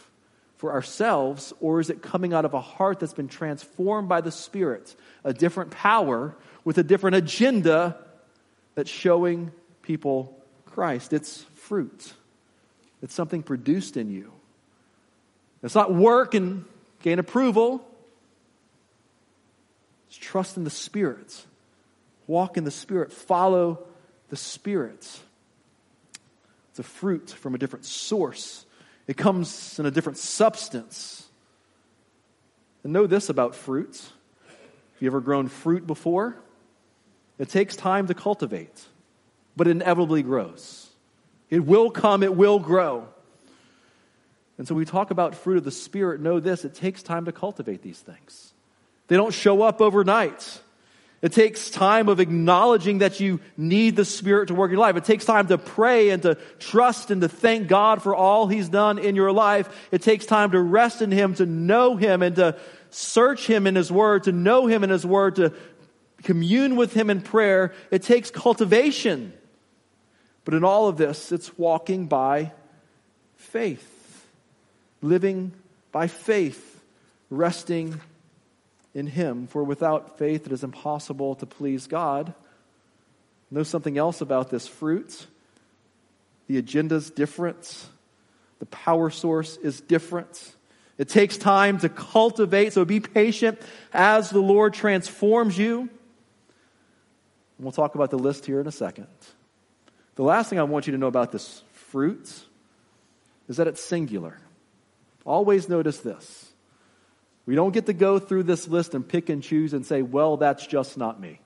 for 0.63 0.71
ourselves, 0.71 1.53
or 1.61 1.81
is 1.81 1.91
it 1.91 2.03
coming 2.03 2.33
out 2.33 2.45
of 2.45 2.55
a 2.55 2.61
heart 2.61 3.01
that's 3.01 3.13
been 3.13 3.27
transformed 3.27 4.09
by 4.09 4.21
the 4.21 4.31
Spirit, 4.31 4.95
a 5.25 5.35
different 5.35 5.73
power 5.73 6.37
with 6.63 6.79
a 6.79 6.85
different 6.85 7.17
agenda 7.17 7.97
that's 8.77 8.89
showing 8.89 9.51
people 9.83 10.41
Christ? 10.67 11.13
It's 11.13 11.45
fruit, 11.55 12.13
it's 13.03 13.15
something 13.15 13.43
produced 13.43 13.97
in 13.97 14.11
you. 14.11 14.33
It's 15.63 15.75
not 15.75 15.95
work 15.95 16.35
and 16.35 16.65
gain 17.03 17.19
approval, 17.19 17.87
it's 20.09 20.17
trust 20.17 20.57
in 20.57 20.65
the 20.65 20.71
Spirit. 20.71 21.47
Walk 22.29 22.57
in 22.57 22.65
the 22.65 22.71
Spirit, 22.71 23.13
follow 23.13 23.81
the 24.29 24.37
Spirit. 24.37 25.07
It's 26.71 26.79
a 26.79 26.85
fruit 26.85 27.31
from 27.31 27.55
a 27.55 27.59
different 27.59 27.85
source 27.85 28.65
it 29.07 29.17
comes 29.17 29.79
in 29.79 29.87
a 29.87 29.91
different 29.91 30.19
substance. 30.19 31.27
And 32.85 32.93
know 32.93 33.07
this 33.07 33.29
about 33.29 33.55
fruits. 33.55 34.11
Have 34.49 35.03
you 35.03 35.09
ever 35.09 35.21
grown 35.21 35.49
fruit 35.49 35.87
before? 35.87 36.37
It 37.39 37.49
takes 37.49 37.75
time 37.75 38.07
to 38.09 38.15
cultivate, 38.15 38.87
but 39.57 39.67
it 39.67 39.73
inevitably 39.73 40.23
grows. 40.23 40.89
It 41.51 41.65
will 41.65 41.91
come, 41.91 42.23
it 42.23 42.35
will 42.35 42.59
grow. 42.59 43.09
And 44.59 44.67
so 44.67 44.75
we 44.75 44.85
talk 44.85 45.11
about 45.11 45.35
fruit 45.35 45.59
of 45.59 45.65
the 45.65 45.71
Spirit. 45.71 46.21
Know 46.21 46.41
this 46.41 46.65
it 46.65 46.75
takes 46.75 47.03
time 47.03 47.25
to 47.25 47.33
cultivate 47.33 47.83
these 47.83 48.01
things, 48.01 48.53
they 49.09 49.17
don't 49.17 49.35
show 49.35 49.63
up 49.63 49.81
overnight. 49.81 50.61
It 51.21 51.33
takes 51.33 51.71
time 51.71 52.09
of 52.09 52.19
acknowledging 52.19 52.99
that 52.99 53.21
you 53.21 53.39
need 53.57 53.95
the 53.95 54.05
Spirit 54.05 54.49
to 54.49 54.55
work 54.55 54.71
in 54.71 54.73
your 54.73 54.81
life. 54.81 54.97
It 54.97 55.05
takes 55.05 55.25
time 55.25 55.47
to 55.47 55.57
pray 55.57 56.11
and 56.11 56.21
to 56.23 56.35
trust 56.59 57.13
and 57.13 57.21
to 57.21 57.29
thank 57.29 57.69
God 57.69 58.03
for 58.03 58.13
all 58.13 58.49
He's 58.49 58.69
done 58.69 58.99
in 58.99 59.15
your 59.15 59.31
life. 59.31 59.89
It 59.93 60.03
takes 60.03 60.27
time 60.27 60.51
to 60.51 60.61
rest 60.61 61.01
in 61.01 61.13
Him, 61.13 61.35
to 61.35 61.47
know 61.47 61.95
Him, 61.95 62.23
and 62.23 62.35
to 62.37 62.59
search 62.91 63.47
Him 63.47 63.69
in 63.69 63.77
His 63.77 63.93
Word, 63.93 64.25
to 64.25 64.33
know 64.33 64.67
Him 64.67 64.83
in 64.83 64.91
His 64.91 65.07
Word, 65.07 65.37
to 65.37 65.53
commune 66.25 66.75
with 66.75 66.93
Him 66.93 67.09
in 67.09 67.21
prayer. 67.21 67.73
It 67.93 68.03
takes 68.03 68.33
cultivation. 68.33 69.33
But 70.45 70.55
in 70.55 70.65
all 70.65 70.89
of 70.89 70.97
this, 70.97 71.31
it's 71.33 71.57
walking 71.57 72.07
by 72.07 72.53
faith, 73.37 74.27
living 75.01 75.53
by 75.93 76.09
faith, 76.09 76.83
resting 77.31 78.01
in 78.95 79.07
Him, 79.07 79.47
for 79.47 79.63
without 79.63 80.19
faith 80.19 80.47
it 80.47 80.53
is 80.53 80.65
impossible 80.65 81.35
to 81.37 81.47
please 81.47 81.87
God. 81.87 82.35
Know 83.51 83.63
something 83.63 83.99
else 83.99 84.21
about 84.21 84.51
this 84.51 84.67
fruit. 84.67 85.27
The 86.49 86.59
agenda's 86.59 87.11
different. 87.11 87.87
The 88.59 88.67
power 88.67 89.11
source 89.11 89.57
is 89.59 89.81
different. 89.81 90.55
It 90.99 91.09
takes 91.09 91.37
time 91.37 91.79
to 91.79 91.89
cultivate, 91.89 92.73
so 92.73 92.85
be 92.85 93.01
patient 93.01 93.61
as 93.93 94.31
the 94.31 94.41
Lord 94.41 94.75
transforms 94.75 95.57
you. 95.59 95.81
And 95.81 95.91
we'll 97.59 97.73
talk 97.73 97.95
about 97.95 98.11
the 98.11 98.19
list 98.19 98.47
here 98.47 98.61
in 98.61 98.67
a 98.67 98.73
second. 98.73 99.09
The 100.15 100.23
last 100.23 100.51
thing 100.51 100.59
I 100.59 100.65
want 100.65 100.87
you 100.87 100.93
to 100.93 100.99
know 100.99 101.07
about 101.07 101.33
this 101.33 101.63
fruit 101.73 102.31
is 103.49 103.57
that 103.57 103.67
it's 103.67 103.83
singular. 103.83 104.39
Always 105.25 105.69
notice 105.69 105.99
this 105.99 106.53
we 107.45 107.55
don't 107.55 107.73
get 107.73 107.87
to 107.87 107.93
go 107.93 108.19
through 108.19 108.45
this 108.45 108.69
list 108.69 108.95
and 108.95 109.07
pick 109.07 109.29
and 109.29 109.43
choose 109.43 109.73
and 109.73 109.85
say, 109.85 110.03
well, 110.03 110.37
that's 110.37 110.67
just 110.67 110.97
not 110.97 111.21
me. 111.21 111.41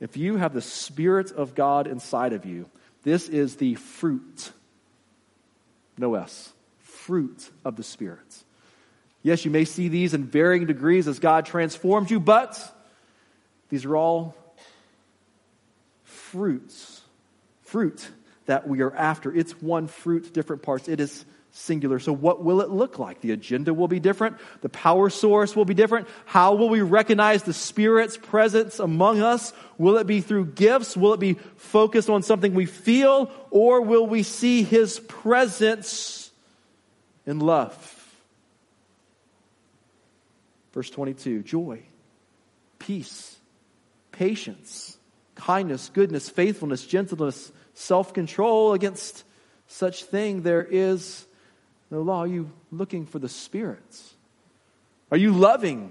If 0.00 0.16
you 0.16 0.36
have 0.36 0.54
the 0.54 0.62
Spirit 0.62 1.32
of 1.32 1.54
God 1.54 1.86
inside 1.86 2.32
of 2.32 2.44
you, 2.44 2.68
this 3.02 3.28
is 3.28 3.56
the 3.56 3.74
fruit. 3.74 4.52
No 5.96 6.14
S. 6.14 6.52
Fruit 6.80 7.50
of 7.64 7.76
the 7.76 7.82
Spirit. 7.82 8.44
Yes, 9.22 9.44
you 9.44 9.50
may 9.50 9.64
see 9.64 9.88
these 9.88 10.14
in 10.14 10.24
varying 10.24 10.66
degrees 10.66 11.08
as 11.08 11.18
God 11.18 11.46
transforms 11.46 12.10
you, 12.10 12.20
but 12.20 12.74
these 13.68 13.84
are 13.84 13.96
all 13.96 14.34
fruits, 16.32 17.00
fruit 17.62 18.08
that 18.46 18.68
we 18.68 18.80
are 18.82 18.94
after. 18.94 19.34
It's 19.34 19.52
one 19.60 19.86
fruit, 19.86 20.32
different 20.32 20.62
parts. 20.62 20.88
It 20.88 21.00
is 21.00 21.24
singular. 21.50 21.98
So, 21.98 22.12
what 22.12 22.44
will 22.44 22.60
it 22.60 22.70
look 22.70 22.98
like? 22.98 23.20
The 23.20 23.32
agenda 23.32 23.72
will 23.72 23.88
be 23.88 24.00
different. 24.00 24.36
The 24.60 24.68
power 24.68 25.10
source 25.10 25.56
will 25.56 25.64
be 25.64 25.74
different. 25.74 26.08
How 26.26 26.54
will 26.54 26.68
we 26.68 26.82
recognize 26.82 27.42
the 27.42 27.52
Spirit's 27.52 28.16
presence 28.16 28.78
among 28.78 29.22
us? 29.22 29.52
Will 29.78 29.96
it 29.96 30.06
be 30.06 30.20
through 30.20 30.46
gifts? 30.46 30.96
Will 30.96 31.14
it 31.14 31.20
be 31.20 31.34
focused 31.56 32.10
on 32.10 32.22
something 32.22 32.54
we 32.54 32.66
feel? 32.66 33.30
Or 33.50 33.80
will 33.80 34.06
we 34.06 34.22
see 34.22 34.62
His 34.62 35.00
presence 35.00 36.30
in 37.26 37.40
love? 37.40 37.94
Verse 40.72 40.90
22 40.90 41.42
joy, 41.42 41.82
peace, 42.78 43.36
patience, 44.12 44.97
kindness, 45.38 45.90
goodness, 45.94 46.28
faithfulness, 46.28 46.84
gentleness, 46.84 47.50
self 47.74 48.12
control. 48.12 48.74
Against 48.74 49.24
such 49.66 50.04
thing 50.04 50.42
there 50.42 50.62
is 50.62 51.26
no 51.90 52.02
law. 52.02 52.20
Are 52.20 52.26
you 52.26 52.50
looking 52.70 53.06
for 53.06 53.18
the 53.18 53.28
spirits? 53.28 54.14
Are 55.10 55.16
you 55.16 55.32
loving? 55.32 55.90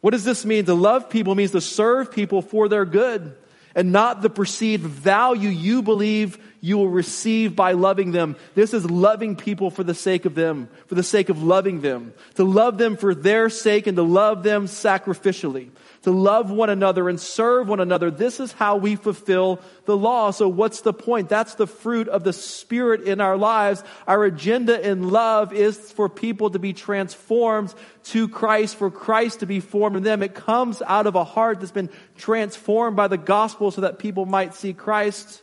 What 0.00 0.10
does 0.10 0.24
this 0.24 0.44
mean? 0.44 0.66
To 0.66 0.74
love 0.74 1.08
people 1.08 1.34
means 1.34 1.52
to 1.52 1.62
serve 1.62 2.12
people 2.12 2.42
for 2.42 2.68
their 2.68 2.84
good 2.84 3.34
and 3.74 3.90
not 3.90 4.22
the 4.22 4.30
perceived 4.30 4.84
value 4.84 5.48
you 5.48 5.82
believe 5.82 6.38
you 6.60 6.76
will 6.76 6.88
receive 6.88 7.56
by 7.56 7.72
loving 7.72 8.12
them. 8.12 8.36
This 8.54 8.72
is 8.72 8.88
loving 8.88 9.34
people 9.34 9.70
for 9.70 9.82
the 9.82 9.94
sake 9.94 10.24
of 10.26 10.34
them, 10.34 10.68
for 10.86 10.94
the 10.94 11.02
sake 11.02 11.28
of 11.28 11.42
loving 11.42 11.80
them, 11.80 12.12
to 12.36 12.44
love 12.44 12.78
them 12.78 12.96
for 12.96 13.14
their 13.14 13.50
sake 13.50 13.86
and 13.86 13.96
to 13.96 14.02
love 14.02 14.42
them 14.42 14.66
sacrificially 14.66 15.70
to 16.04 16.10
love 16.10 16.50
one 16.50 16.68
another 16.68 17.08
and 17.08 17.18
serve 17.18 17.66
one 17.66 17.80
another. 17.80 18.10
This 18.10 18.38
is 18.38 18.52
how 18.52 18.76
we 18.76 18.94
fulfill 18.94 19.58
the 19.86 19.96
law. 19.96 20.32
So 20.32 20.48
what's 20.48 20.82
the 20.82 20.92
point? 20.92 21.30
That's 21.30 21.54
the 21.54 21.66
fruit 21.66 22.08
of 22.08 22.24
the 22.24 22.34
Spirit 22.34 23.04
in 23.04 23.22
our 23.22 23.38
lives. 23.38 23.82
Our 24.06 24.24
agenda 24.24 24.86
in 24.86 25.08
love 25.08 25.54
is 25.54 25.78
for 25.92 26.10
people 26.10 26.50
to 26.50 26.58
be 26.58 26.74
transformed 26.74 27.74
to 28.04 28.28
Christ, 28.28 28.76
for 28.76 28.90
Christ 28.90 29.40
to 29.40 29.46
be 29.46 29.60
formed 29.60 29.96
in 29.96 30.02
them. 30.02 30.22
It 30.22 30.34
comes 30.34 30.82
out 30.82 31.06
of 31.06 31.14
a 31.14 31.24
heart 31.24 31.60
that's 31.60 31.72
been 31.72 31.90
transformed 32.18 32.96
by 32.96 33.08
the 33.08 33.16
gospel 33.16 33.70
so 33.70 33.80
that 33.80 33.98
people 33.98 34.26
might 34.26 34.54
see 34.54 34.74
Christ. 34.74 35.40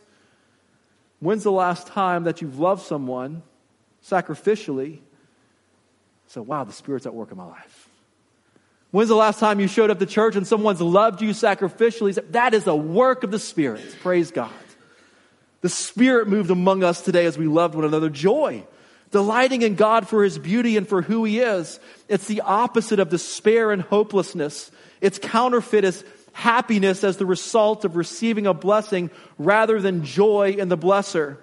When's 1.18 1.42
the 1.42 1.50
last 1.50 1.88
time 1.88 2.24
that 2.24 2.40
you've 2.40 2.60
loved 2.60 2.82
someone 2.82 3.42
sacrificially? 4.06 5.00
So, 6.28 6.40
wow, 6.40 6.62
the 6.62 6.72
Spirit's 6.72 7.06
at 7.06 7.14
work 7.14 7.32
in 7.32 7.36
my 7.36 7.46
life. 7.46 7.81
When's 8.92 9.08
the 9.08 9.16
last 9.16 9.40
time 9.40 9.58
you 9.58 9.68
showed 9.68 9.90
up 9.90 9.98
to 10.00 10.06
church 10.06 10.36
and 10.36 10.46
someone's 10.46 10.80
loved 10.80 11.22
you 11.22 11.30
sacrificially? 11.30 12.14
That 12.32 12.52
is 12.52 12.66
a 12.66 12.76
work 12.76 13.24
of 13.24 13.30
the 13.30 13.38
Spirit. 13.38 13.96
Praise 14.02 14.30
God. 14.30 14.50
The 15.62 15.70
Spirit 15.70 16.28
moved 16.28 16.50
among 16.50 16.84
us 16.84 17.00
today 17.00 17.24
as 17.24 17.38
we 17.38 17.46
loved 17.46 17.74
one 17.74 17.86
another. 17.86 18.10
Joy. 18.10 18.64
Delighting 19.10 19.62
in 19.62 19.76
God 19.76 20.08
for 20.08 20.22
His 20.22 20.38
beauty 20.38 20.76
and 20.76 20.86
for 20.86 21.00
who 21.00 21.24
He 21.24 21.40
is. 21.40 21.80
It's 22.06 22.26
the 22.26 22.42
opposite 22.42 23.00
of 23.00 23.08
despair 23.08 23.70
and 23.70 23.80
hopelessness. 23.80 24.70
It's 25.00 25.18
counterfeit 25.18 25.84
as 25.84 26.04
happiness 26.34 27.02
as 27.02 27.16
the 27.16 27.26
result 27.26 27.86
of 27.86 27.96
receiving 27.96 28.46
a 28.46 28.52
blessing 28.52 29.10
rather 29.38 29.80
than 29.80 30.04
joy 30.04 30.54
in 30.58 30.68
the 30.68 30.78
blesser. 30.78 31.38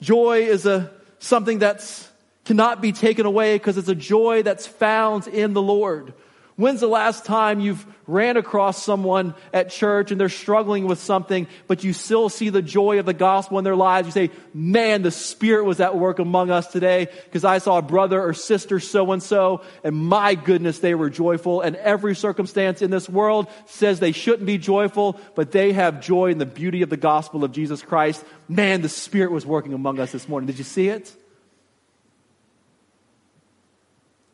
Joy 0.00 0.42
is 0.42 0.66
a, 0.66 0.90
something 1.20 1.60
that's 1.60 2.08
cannot 2.44 2.80
be 2.80 2.90
taken 2.90 3.26
away 3.26 3.54
because 3.54 3.78
it's 3.78 3.88
a 3.88 3.94
joy 3.94 4.42
that's 4.42 4.66
found 4.66 5.28
in 5.28 5.52
the 5.52 5.62
Lord. 5.62 6.14
When's 6.60 6.80
the 6.80 6.88
last 6.88 7.24
time 7.24 7.60
you've 7.60 7.86
ran 8.06 8.36
across 8.36 8.84
someone 8.84 9.34
at 9.50 9.70
church 9.70 10.10
and 10.10 10.20
they're 10.20 10.28
struggling 10.28 10.86
with 10.86 10.98
something, 10.98 11.48
but 11.66 11.84
you 11.84 11.94
still 11.94 12.28
see 12.28 12.50
the 12.50 12.60
joy 12.60 12.98
of 12.98 13.06
the 13.06 13.14
gospel 13.14 13.56
in 13.56 13.64
their 13.64 13.74
lives? 13.74 14.08
You 14.08 14.12
say, 14.12 14.30
man, 14.52 15.00
the 15.00 15.10
Spirit 15.10 15.64
was 15.64 15.80
at 15.80 15.96
work 15.96 16.18
among 16.18 16.50
us 16.50 16.66
today 16.66 17.08
because 17.24 17.46
I 17.46 17.58
saw 17.58 17.78
a 17.78 17.82
brother 17.82 18.20
or 18.20 18.34
sister 18.34 18.78
so 18.78 19.10
and 19.12 19.22
so, 19.22 19.62
and 19.82 19.96
my 19.96 20.34
goodness, 20.34 20.80
they 20.80 20.94
were 20.94 21.08
joyful. 21.08 21.62
And 21.62 21.76
every 21.76 22.14
circumstance 22.14 22.82
in 22.82 22.90
this 22.90 23.08
world 23.08 23.46
says 23.64 23.98
they 23.98 24.12
shouldn't 24.12 24.44
be 24.44 24.58
joyful, 24.58 25.18
but 25.34 25.52
they 25.52 25.72
have 25.72 26.02
joy 26.02 26.30
in 26.30 26.36
the 26.36 26.44
beauty 26.44 26.82
of 26.82 26.90
the 26.90 26.98
gospel 26.98 27.42
of 27.42 27.52
Jesus 27.52 27.80
Christ. 27.80 28.22
Man, 28.50 28.82
the 28.82 28.90
Spirit 28.90 29.32
was 29.32 29.46
working 29.46 29.72
among 29.72 29.98
us 29.98 30.12
this 30.12 30.28
morning. 30.28 30.46
Did 30.46 30.58
you 30.58 30.64
see 30.64 30.88
it? 30.88 31.10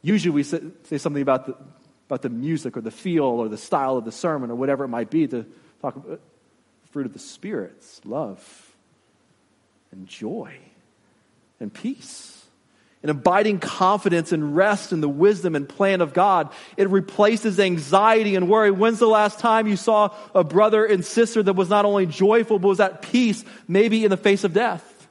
Usually 0.02 0.30
we 0.30 0.42
say, 0.42 0.60
something 0.98 1.22
about 1.22 1.46
the, 1.46 1.56
about 2.06 2.22
the 2.22 2.28
music 2.28 2.76
or 2.76 2.80
the 2.80 2.90
feel 2.90 3.24
or 3.24 3.48
the 3.48 3.58
style 3.58 3.96
of 3.96 4.04
the 4.04 4.12
sermon 4.12 4.50
or 4.50 4.54
whatever 4.54 4.84
it 4.84 4.88
might 4.88 5.10
be 5.10 5.26
to 5.26 5.44
talk 5.82 5.96
about 5.96 6.08
the 6.08 6.18
fruit 6.90 7.06
of 7.06 7.12
the 7.12 7.18
spirits 7.18 8.00
love 8.04 8.74
and 9.92 10.06
joy 10.06 10.56
and 11.60 11.72
peace 11.72 12.36
an 13.06 13.10
abiding 13.10 13.60
confidence 13.60 14.32
and 14.32 14.56
rest 14.56 14.92
in 14.92 15.00
the 15.00 15.08
wisdom 15.08 15.54
and 15.54 15.68
plan 15.68 16.00
of 16.00 16.12
God. 16.12 16.52
It 16.76 16.90
replaces 16.90 17.60
anxiety 17.60 18.34
and 18.34 18.48
worry. 18.48 18.72
When's 18.72 18.98
the 18.98 19.06
last 19.06 19.38
time 19.38 19.68
you 19.68 19.76
saw 19.76 20.12
a 20.34 20.42
brother 20.42 20.84
and 20.84 21.04
sister 21.04 21.40
that 21.40 21.52
was 21.52 21.68
not 21.68 21.84
only 21.84 22.06
joyful, 22.06 22.58
but 22.58 22.66
was 22.66 22.80
at 22.80 23.02
peace, 23.02 23.44
maybe 23.68 24.04
in 24.04 24.10
the 24.10 24.16
face 24.16 24.42
of 24.42 24.52
death? 24.52 25.08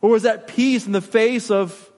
Or 0.00 0.08
was 0.08 0.24
at 0.24 0.46
peace 0.46 0.86
in 0.86 0.92
the 0.92 1.02
face 1.02 1.50
of 1.50 1.90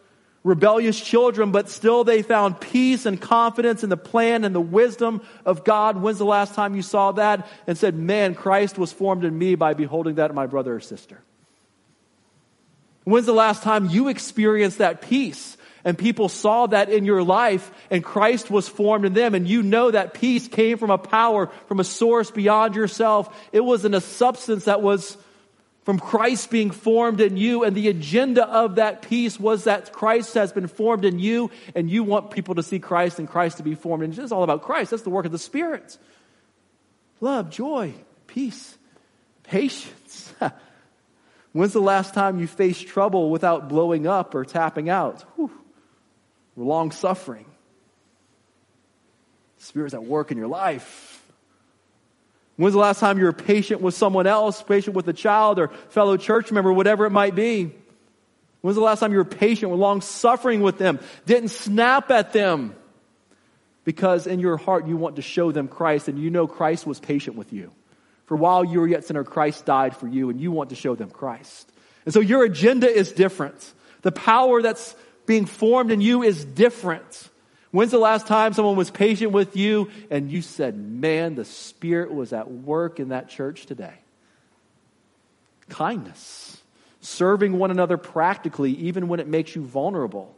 rebellious 0.45 0.99
children, 1.01 1.51
but 1.51 1.69
still 1.69 2.05
they 2.05 2.23
found 2.23 2.61
peace 2.61 3.07
and 3.07 3.21
confidence 3.21 3.83
in 3.83 3.91
the 3.91 3.97
plan 3.97 4.45
and 4.45 4.55
the 4.55 4.61
wisdom 4.61 5.23
of 5.45 5.65
God. 5.65 5.97
When's 6.01 6.19
the 6.19 6.25
last 6.25 6.55
time 6.55 6.75
you 6.75 6.83
saw 6.83 7.13
that 7.13 7.47
and 7.67 7.77
said, 7.77 7.95
Man, 7.95 8.35
Christ 8.35 8.79
was 8.79 8.93
formed 8.93 9.25
in 9.25 9.37
me 9.37 9.55
by 9.55 9.75
beholding 9.75 10.17
that 10.17 10.31
in 10.31 10.37
my 10.37 10.47
brother 10.47 10.77
or 10.77 10.81
sister? 10.81 11.21
When's 13.05 13.27
the 13.27 13.33
last 13.33 13.63
time 13.63 13.89
you 13.89 14.09
experienced 14.09 14.79
that 14.79 15.01
peace 15.01 15.57
and 15.83 15.97
people 15.97 16.29
saw 16.29 16.67
that 16.67 16.91
in 16.91 17.07
your 17.07 17.23
life 17.23 17.71
and 17.91 18.05
Christ 18.05 18.51
was 18.51 18.69
formed 18.69 19.07
in 19.07 19.15
them 19.15 19.35
and 19.35 19.49
you 19.49 19.63
know 19.63 19.91
that 19.91 20.13
peace 20.13 20.47
came 20.47 20.77
from 20.77 20.91
a 20.91 20.99
power, 20.99 21.47
from 21.69 21.81
a 21.81 21.85
source 21.85 22.31
beyond 22.31 22.75
yourself? 22.75 23.35
It 23.51 23.61
was 23.61 23.87
in 23.87 23.95
a 23.95 24.01
substance 24.03 24.65
that 24.65 24.83
was 24.83 25.17
from 25.89 25.99
Christ 25.99 26.51
being 26.51 26.71
formed 26.71 27.19
in 27.19 27.39
you. 27.39 27.65
And 27.65 27.75
the 27.75 27.89
agenda 27.89 28.47
of 28.47 28.75
that 28.75 29.01
peace 29.01 29.41
was 29.41 29.65
that 29.65 29.91
Christ 29.91 30.35
has 30.35 30.53
been 30.53 30.67
formed 30.67 31.07
in 31.07 31.19
you, 31.19 31.51
and 31.75 31.89
you 31.89 32.05
want 32.05 32.31
people 32.31 32.57
to 32.57 32.63
see 32.63 32.79
Christ 32.79 33.19
and 33.19 33.27
Christ 33.27 33.57
to 33.57 33.63
be 33.63 33.75
formed. 33.75 34.05
And 34.05 34.19
it's 34.19 34.31
all 34.31 34.43
about 34.43 34.61
Christ. 34.61 34.91
That's 34.91 35.03
the 35.03 35.09
work 35.09 35.25
of 35.25 35.33
the 35.33 35.39
Spirit. 35.39 35.97
Love, 37.23 37.49
joy, 37.49 37.95
peace, 38.27 38.77
patience. 39.45 40.35
When's 41.53 41.73
the 41.73 41.81
last 41.81 42.13
time 42.13 42.39
you 42.39 42.47
faced 42.47 42.87
trouble 42.87 43.31
without 43.31 43.71
blowing 43.71 44.07
up 44.07 44.35
or 44.35 44.45
tapping 44.45 44.91
out? 44.91 45.25
Long 46.55 46.91
suffering. 46.91 47.47
Spirit's 49.57 49.95
at 49.95 50.05
work 50.05 50.31
in 50.31 50.37
your 50.37 50.49
life. 50.49 51.18
When's 52.59 52.75
the 52.75 52.81
last 52.81 52.99
time 52.99 53.19
you 53.19 53.25
were 53.25 53.33
patient 53.33 53.81
with 53.81 53.95
someone 53.95 54.27
else, 54.27 54.61
patient 54.65 54.97
with 54.97 55.07
a 55.07 55.13
child 55.13 55.61
or 55.61 55.69
fellow 55.91 56.17
church 56.17 56.51
member, 56.51 56.73
whatever 56.73 57.07
it 57.07 57.11
might 57.11 57.37
be? 57.37 57.71
When's 58.63 58.75
the 58.75 58.83
last 58.83 58.99
time 58.99 59.13
you 59.13 59.19
were 59.19 59.25
patient 59.25 59.71
with 59.71 59.79
long 59.79 60.01
suffering 60.01 60.61
with 60.61 60.77
them? 60.77 60.99
Didn't 61.25 61.51
snap 61.51 62.11
at 62.11 62.33
them 62.33 62.75
because 63.85 64.27
in 64.27 64.41
your 64.41 64.57
heart 64.57 64.89
you 64.89 64.97
want 64.97 65.17
to 65.17 65.23
show 65.23 65.53
them 65.53 65.69
Christ 65.69 66.09
and 66.09 66.19
you 66.19 66.31
know 66.31 66.49
Christ 66.49 66.85
was 66.85 66.99
patient 66.99 67.37
with 67.37 67.53
you. 67.53 67.71
For 68.27 68.37
while 68.37 68.65
you 68.65 68.81
were 68.81 68.89
yet 68.89 69.05
sinner, 69.05 69.23
Christ 69.23 69.65
died 69.65 69.97
for 69.97 70.09
you 70.09 70.29
and 70.29 70.41
you 70.41 70.51
want 70.51 70.71
to 70.71 70.77
show 70.77 70.97
them 70.97 71.11
Christ. 71.11 71.71
And 72.07 72.13
so 72.13 72.19
your 72.19 72.43
agenda 72.43 72.89
is 72.89 73.13
different. 73.13 73.73
The 74.03 74.11
power 74.11 74.63
that's 74.63 74.97
being 75.27 75.47
formed 75.47 75.93
in 75.93 76.01
you 76.01 76.25
is 76.25 76.45
different. 76.45 77.31
When's 77.71 77.91
the 77.91 77.99
last 77.99 78.27
time 78.27 78.55
someone 78.55 78.77
was 78.77 78.91
patient 78.91 79.33
with 79.33 79.57
you 79.57 79.91
and 80.11 80.31
you 80.31 80.41
said, 80.41 80.77
Man, 80.77 81.35
the 81.35 81.45
Spirit 81.45 82.13
was 82.13 82.33
at 82.33 82.51
work 82.51 82.99
in 82.99 83.11
that 83.11 83.29
church 83.29 83.67
today? 83.67 83.95
Kindness. 85.69 86.63
Serving 87.01 87.59
one 87.59 87.71
another 87.71 87.97
practically, 87.97 88.73
even 88.73 89.09
when 89.09 89.21
it 89.21 89.29
makes 89.29 89.55
you 89.55 89.63
vulnerable. 89.63 90.35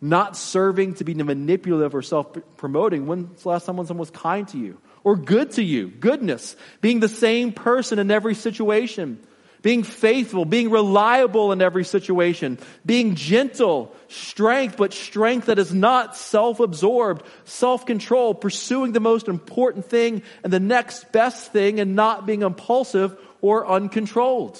Not 0.00 0.36
serving 0.36 0.94
to 0.94 1.04
be 1.04 1.14
manipulative 1.14 1.94
or 1.94 2.02
self 2.02 2.36
promoting. 2.58 3.06
When's 3.06 3.42
the 3.42 3.48
last 3.48 3.64
time 3.64 3.76
someone 3.76 3.98
was 3.98 4.10
kind 4.10 4.46
to 4.48 4.58
you 4.58 4.78
or 5.04 5.16
good 5.16 5.52
to 5.52 5.62
you? 5.62 5.88
Goodness. 5.88 6.54
Being 6.82 7.00
the 7.00 7.08
same 7.08 7.52
person 7.52 7.98
in 7.98 8.10
every 8.10 8.34
situation 8.34 9.18
being 9.66 9.82
faithful, 9.82 10.44
being 10.44 10.70
reliable 10.70 11.50
in 11.50 11.60
every 11.60 11.84
situation, 11.84 12.56
being 12.84 13.16
gentle, 13.16 13.92
strength, 14.06 14.76
but 14.76 14.92
strength 14.92 15.46
that 15.46 15.58
is 15.58 15.74
not 15.74 16.16
self-absorbed, 16.16 17.26
self-control, 17.46 18.32
pursuing 18.34 18.92
the 18.92 19.00
most 19.00 19.26
important 19.26 19.84
thing 19.84 20.22
and 20.44 20.52
the 20.52 20.60
next 20.60 21.10
best 21.10 21.50
thing 21.50 21.80
and 21.80 21.96
not 21.96 22.26
being 22.26 22.42
impulsive 22.42 23.18
or 23.40 23.66
uncontrolled. 23.66 24.56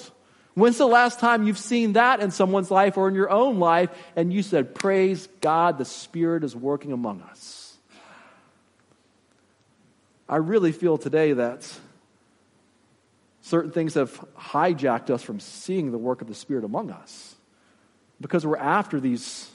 When's 0.55 0.77
the 0.77 0.85
last 0.85 1.21
time 1.21 1.47
you've 1.47 1.57
seen 1.57 1.93
that 1.93 2.19
in 2.19 2.29
someone's 2.29 2.69
life 2.69 2.97
or 2.97 3.07
in 3.07 3.15
your 3.15 3.29
own 3.29 3.59
life 3.59 3.89
and 4.17 4.33
you 4.33 4.43
said, 4.43 4.75
praise 4.75 5.29
God, 5.39 5.77
the 5.77 5.85
Spirit 5.85 6.43
is 6.43 6.53
working 6.53 6.91
among 6.91 7.21
us? 7.21 7.77
I 10.27 10.35
really 10.35 10.73
feel 10.73 10.97
today 10.97 11.31
that 11.31 11.79
Certain 13.47 13.71
things 13.71 13.93
have 13.93 14.11
hijacked 14.37 15.09
us 15.09 15.23
from 15.23 15.39
seeing 15.39 15.93
the 15.93 15.97
work 15.97 16.21
of 16.21 16.27
the 16.27 16.35
Spirit 16.35 16.65
among 16.65 16.91
us 16.91 17.33
because 18.19 18.45
we're 18.45 18.57
after 18.57 18.99
these 18.99 19.49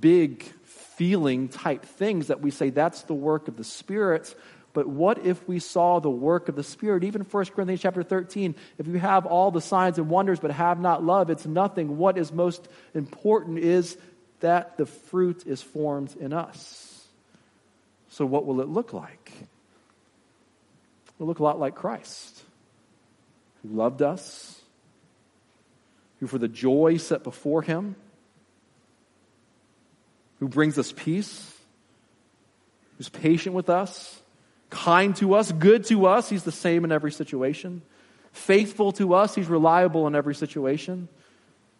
big 0.00 0.42
feeling 0.64 1.48
type 1.48 1.86
things 1.86 2.26
that 2.26 2.42
we 2.42 2.50
say 2.50 2.68
that's 2.68 3.04
the 3.04 3.14
work 3.14 3.48
of 3.48 3.56
the 3.56 3.64
Spirit. 3.64 4.34
But 4.74 4.86
what 4.86 5.24
if 5.24 5.48
we 5.48 5.60
saw 5.60 5.98
the 5.98 6.10
work 6.10 6.50
of 6.50 6.56
the 6.56 6.62
Spirit? 6.62 7.04
Even 7.04 7.22
1 7.22 7.44
Corinthians 7.46 7.80
chapter 7.80 8.02
13, 8.02 8.54
if 8.76 8.86
you 8.86 8.98
have 8.98 9.24
all 9.24 9.50
the 9.50 9.62
signs 9.62 9.96
and 9.96 10.10
wonders 10.10 10.40
but 10.40 10.50
have 10.50 10.78
not 10.78 11.02
love, 11.02 11.30
it's 11.30 11.46
nothing. 11.46 11.96
What 11.96 12.18
is 12.18 12.34
most 12.34 12.68
important 12.92 13.60
is 13.60 13.96
that 14.40 14.76
the 14.76 14.84
fruit 14.84 15.46
is 15.46 15.62
formed 15.62 16.14
in 16.20 16.34
us. 16.34 17.08
So, 18.10 18.26
what 18.26 18.44
will 18.44 18.60
it 18.60 18.68
look 18.68 18.92
like? 18.92 19.32
Look 21.24 21.38
a 21.38 21.42
lot 21.42 21.60
like 21.60 21.74
Christ, 21.74 22.42
who 23.62 23.76
loved 23.76 24.02
us, 24.02 24.60
who 26.18 26.26
for 26.26 26.38
the 26.38 26.48
joy 26.48 26.96
set 26.96 27.22
before 27.22 27.62
him, 27.62 27.94
who 30.40 30.48
brings 30.48 30.78
us 30.78 30.92
peace, 30.92 31.56
who's 32.96 33.08
patient 33.08 33.54
with 33.54 33.70
us, 33.70 34.20
kind 34.70 35.14
to 35.16 35.34
us, 35.34 35.52
good 35.52 35.84
to 35.84 36.06
us. 36.06 36.28
He's 36.28 36.42
the 36.42 36.50
same 36.50 36.84
in 36.84 36.90
every 36.90 37.12
situation. 37.12 37.82
Faithful 38.32 38.90
to 38.92 39.14
us. 39.14 39.34
He's 39.34 39.48
reliable 39.48 40.06
in 40.08 40.16
every 40.16 40.34
situation. 40.34 41.08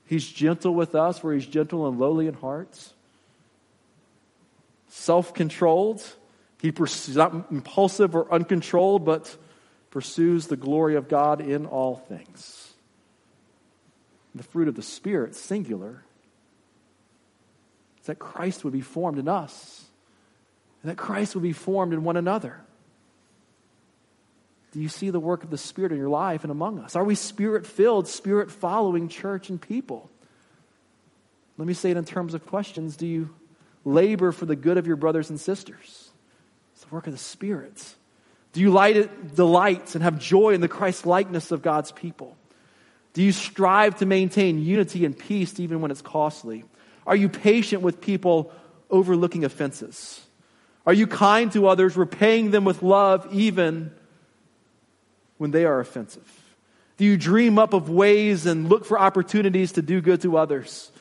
He's 0.06 0.28
gentle 0.28 0.74
with 0.74 0.94
us, 0.94 1.22
where 1.22 1.34
he's 1.34 1.46
gentle 1.46 1.88
and 1.88 1.98
lowly 1.98 2.28
in 2.28 2.34
heart. 2.34 2.78
Self 4.88 5.34
controlled. 5.34 6.04
He 6.62 6.70
pursues, 6.70 7.16
not 7.16 7.50
impulsive 7.50 8.14
or 8.14 8.32
uncontrolled, 8.32 9.04
but 9.04 9.36
pursues 9.90 10.46
the 10.46 10.56
glory 10.56 10.94
of 10.94 11.08
God 11.08 11.40
in 11.40 11.66
all 11.66 11.96
things. 11.96 12.72
The 14.36 14.44
fruit 14.44 14.68
of 14.68 14.76
the 14.76 14.82
Spirit, 14.82 15.34
singular, 15.34 16.04
is 18.00 18.06
that 18.06 18.20
Christ 18.20 18.62
would 18.62 18.72
be 18.72 18.80
formed 18.80 19.18
in 19.18 19.26
us 19.26 19.84
and 20.82 20.90
that 20.90 20.96
Christ 20.96 21.34
would 21.34 21.42
be 21.42 21.52
formed 21.52 21.92
in 21.92 22.04
one 22.04 22.16
another. 22.16 22.60
Do 24.70 24.80
you 24.80 24.88
see 24.88 25.10
the 25.10 25.20
work 25.20 25.42
of 25.42 25.50
the 25.50 25.58
Spirit 25.58 25.90
in 25.90 25.98
your 25.98 26.08
life 26.08 26.44
and 26.44 26.50
among 26.52 26.78
us? 26.78 26.94
Are 26.94 27.04
we 27.04 27.16
spirit 27.16 27.66
filled, 27.66 28.06
spirit 28.06 28.52
following 28.52 29.08
church 29.08 29.50
and 29.50 29.60
people? 29.60 30.08
Let 31.58 31.66
me 31.66 31.74
say 31.74 31.90
it 31.90 31.96
in 31.96 32.04
terms 32.04 32.34
of 32.34 32.46
questions. 32.46 32.96
Do 32.96 33.06
you 33.06 33.34
labor 33.84 34.30
for 34.30 34.46
the 34.46 34.56
good 34.56 34.78
of 34.78 34.86
your 34.86 34.96
brothers 34.96 35.28
and 35.28 35.38
sisters? 35.38 36.01
The 36.92 36.96
work 36.96 37.06
of 37.06 37.14
the 37.14 37.18
Spirit. 37.18 37.82
Do 38.52 38.60
you 38.60 38.70
light 38.70 38.98
it, 38.98 39.34
delight 39.34 39.94
and 39.94 40.04
have 40.04 40.18
joy 40.18 40.50
in 40.50 40.60
the 40.60 40.68
Christ 40.68 41.06
likeness 41.06 41.50
of 41.50 41.62
God's 41.62 41.90
people? 41.90 42.36
Do 43.14 43.22
you 43.22 43.32
strive 43.32 43.96
to 44.00 44.04
maintain 44.04 44.62
unity 44.62 45.06
and 45.06 45.18
peace 45.18 45.58
even 45.58 45.80
when 45.80 45.90
it's 45.90 46.02
costly? 46.02 46.64
Are 47.06 47.16
you 47.16 47.30
patient 47.30 47.80
with 47.80 48.02
people 48.02 48.52
overlooking 48.90 49.42
offenses? 49.42 50.20
Are 50.84 50.92
you 50.92 51.06
kind 51.06 51.50
to 51.52 51.66
others, 51.66 51.96
repaying 51.96 52.50
them 52.50 52.66
with 52.66 52.82
love 52.82 53.26
even 53.32 53.90
when 55.38 55.50
they 55.50 55.64
are 55.64 55.80
offensive? 55.80 56.30
Do 56.98 57.06
you 57.06 57.16
dream 57.16 57.58
up 57.58 57.72
of 57.72 57.88
ways 57.88 58.44
and 58.44 58.68
look 58.68 58.84
for 58.84 59.00
opportunities 59.00 59.72
to 59.72 59.80
do 59.80 60.02
good 60.02 60.20
to 60.20 60.36
others? 60.36 60.92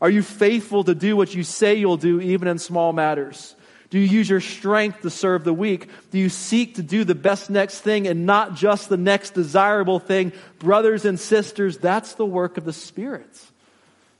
Are 0.00 0.10
you 0.10 0.22
faithful 0.22 0.82
to 0.82 0.94
do 0.96 1.16
what 1.16 1.36
you 1.36 1.44
say 1.44 1.76
you'll 1.76 1.98
do, 1.98 2.20
even 2.20 2.48
in 2.48 2.58
small 2.58 2.92
matters? 2.92 3.54
Do 3.90 3.98
you 3.98 4.06
use 4.06 4.28
your 4.28 4.40
strength 4.40 5.02
to 5.02 5.10
serve 5.10 5.44
the 5.44 5.52
weak? 5.52 5.88
Do 6.10 6.18
you 6.18 6.28
seek 6.28 6.74
to 6.76 6.82
do 6.82 7.04
the 7.04 7.14
best 7.14 7.50
next 7.50 7.80
thing 7.80 8.08
and 8.08 8.26
not 8.26 8.54
just 8.54 8.88
the 8.88 8.96
next 8.96 9.34
desirable 9.34 10.00
thing? 10.00 10.32
Brothers 10.58 11.04
and 11.04 11.20
sisters, 11.20 11.78
that's 11.78 12.14
the 12.14 12.26
work 12.26 12.58
of 12.58 12.64
the 12.64 12.72
Spirit. 12.72 13.28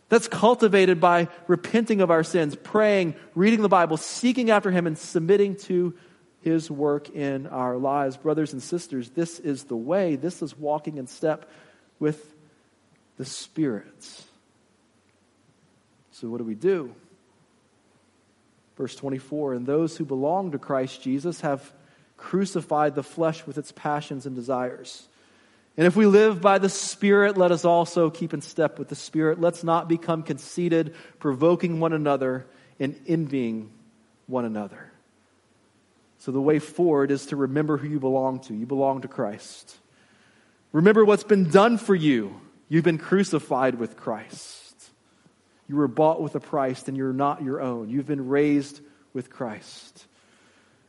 That's 0.09 0.29
cultivated 0.29 1.01
by 1.01 1.29
repenting 1.49 2.01
of 2.01 2.13
our 2.13 2.23
sins, 2.23 2.55
praying, 2.55 3.17
reading 3.35 3.63
the 3.63 3.69
Bible, 3.69 3.97
seeking 3.97 4.51
after 4.51 4.71
Him, 4.71 4.87
and 4.87 4.97
submitting 4.97 5.57
to 5.57 5.95
His 6.43 6.71
work 6.71 7.11
in 7.11 7.49
our 7.49 7.77
lives. 7.77 8.17
Brothers 8.17 8.53
and 8.53 8.63
sisters, 8.63 9.11
this 9.11 9.41
is 9.41 9.65
the 9.65 9.77
way. 9.77 10.15
This 10.15 10.43
is 10.43 10.57
walking 10.57 10.99
in 10.99 11.09
step 11.09 11.51
with 11.99 12.35
the 13.17 13.25
Spirit. 13.25 14.23
So, 16.13 16.29
what 16.29 16.39
do 16.39 16.45
we 16.45 16.55
do? 16.55 16.95
Verse 18.77 18.95
24 18.95 19.55
And 19.55 19.67
those 19.67 19.97
who 19.97 20.05
belong 20.05 20.53
to 20.53 20.59
Christ 20.59 21.03
Jesus 21.03 21.41
have 21.41 21.73
crucified 22.17 22.95
the 22.95 23.03
flesh 23.03 23.47
with 23.47 23.59
its 23.59 23.73
passions 23.73 24.27
and 24.27 24.35
desires. 24.35 25.07
And 25.77 25.87
if 25.87 25.95
we 25.95 26.07
live 26.07 26.41
by 26.41 26.59
the 26.59 26.71
Spirit, 26.71 27.37
let 27.37 27.53
us 27.53 27.65
also 27.65 28.09
keep 28.09 28.33
in 28.33 28.41
step 28.41 28.79
with 28.79 28.89
the 28.89 28.95
Spirit. 28.95 29.41
Let's 29.41 29.63
not 29.63 29.89
become 29.89 30.23
conceited, 30.23 30.95
provoking 31.19 31.81
one 31.81 31.93
another, 31.93 32.47
and 32.81 32.99
envying 33.07 33.71
one 34.27 34.47
another. 34.47 34.91
So 36.19 36.33
the 36.33 36.41
way 36.41 36.59
forward 36.59 37.11
is 37.11 37.27
to 37.27 37.37
remember 37.37 37.77
who 37.77 37.89
you 37.89 38.01
belong 38.01 38.41
to. 38.41 38.55
You 38.55 38.65
belong 38.65 39.03
to 39.03 39.09
Christ. 39.09 39.77
Remember 40.73 41.05
what's 41.05 41.25
been 41.25 41.51
done 41.51 41.77
for 41.77 41.95
you. 41.95 42.41
You've 42.69 42.85
been 42.85 42.99
crucified 42.99 43.77
with 43.77 43.97
Christ. 43.97 44.66
You 45.69 45.77
were 45.77 45.89
bought 45.89 46.21
with 46.21 46.35
a 46.35 46.41
price, 46.41 46.87
and 46.89 46.97
you're 46.97 47.13
not 47.13 47.43
your 47.43 47.61
own. 47.61 47.89
You've 47.89 48.07
been 48.07 48.29
raised 48.29 48.81
with 49.13 49.31
Christ. 49.31 50.07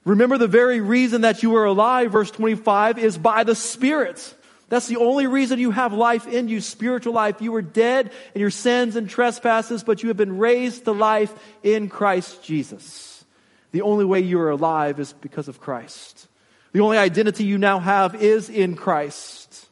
Remember 0.05 0.37
the 0.37 0.47
very 0.47 0.79
reason 0.79 1.21
that 1.21 1.43
you 1.43 1.55
are 1.55 1.65
alive, 1.65 2.11
verse 2.11 2.31
25, 2.31 2.97
is 2.97 3.17
by 3.17 3.43
the 3.43 3.55
Spirit. 3.55 4.35
That's 4.69 4.87
the 4.87 4.97
only 4.97 5.27
reason 5.27 5.59
you 5.59 5.71
have 5.71 5.93
life 5.93 6.27
in 6.27 6.47
you, 6.47 6.61
spiritual 6.61 7.13
life. 7.13 7.41
You 7.41 7.51
were 7.53 7.61
dead 7.61 8.11
in 8.35 8.41
your 8.41 8.49
sins 8.49 8.95
and 8.95 9.09
trespasses, 9.09 9.83
but 9.83 10.03
you 10.03 10.09
have 10.09 10.17
been 10.17 10.37
raised 10.37 10.85
to 10.85 10.91
life 10.91 11.33
in 11.63 11.89
Christ 11.89 12.43
Jesus. 12.43 13.25
The 13.71 13.81
only 13.81 14.05
way 14.05 14.19
you 14.21 14.39
are 14.39 14.49
alive 14.49 14.99
is 14.99 15.13
because 15.13 15.47
of 15.47 15.59
Christ. 15.59 16.27
The 16.73 16.81
only 16.81 16.97
identity 16.97 17.45
you 17.45 17.57
now 17.57 17.79
have 17.79 18.21
is 18.21 18.49
in 18.49 18.75
Christ. 18.75 19.67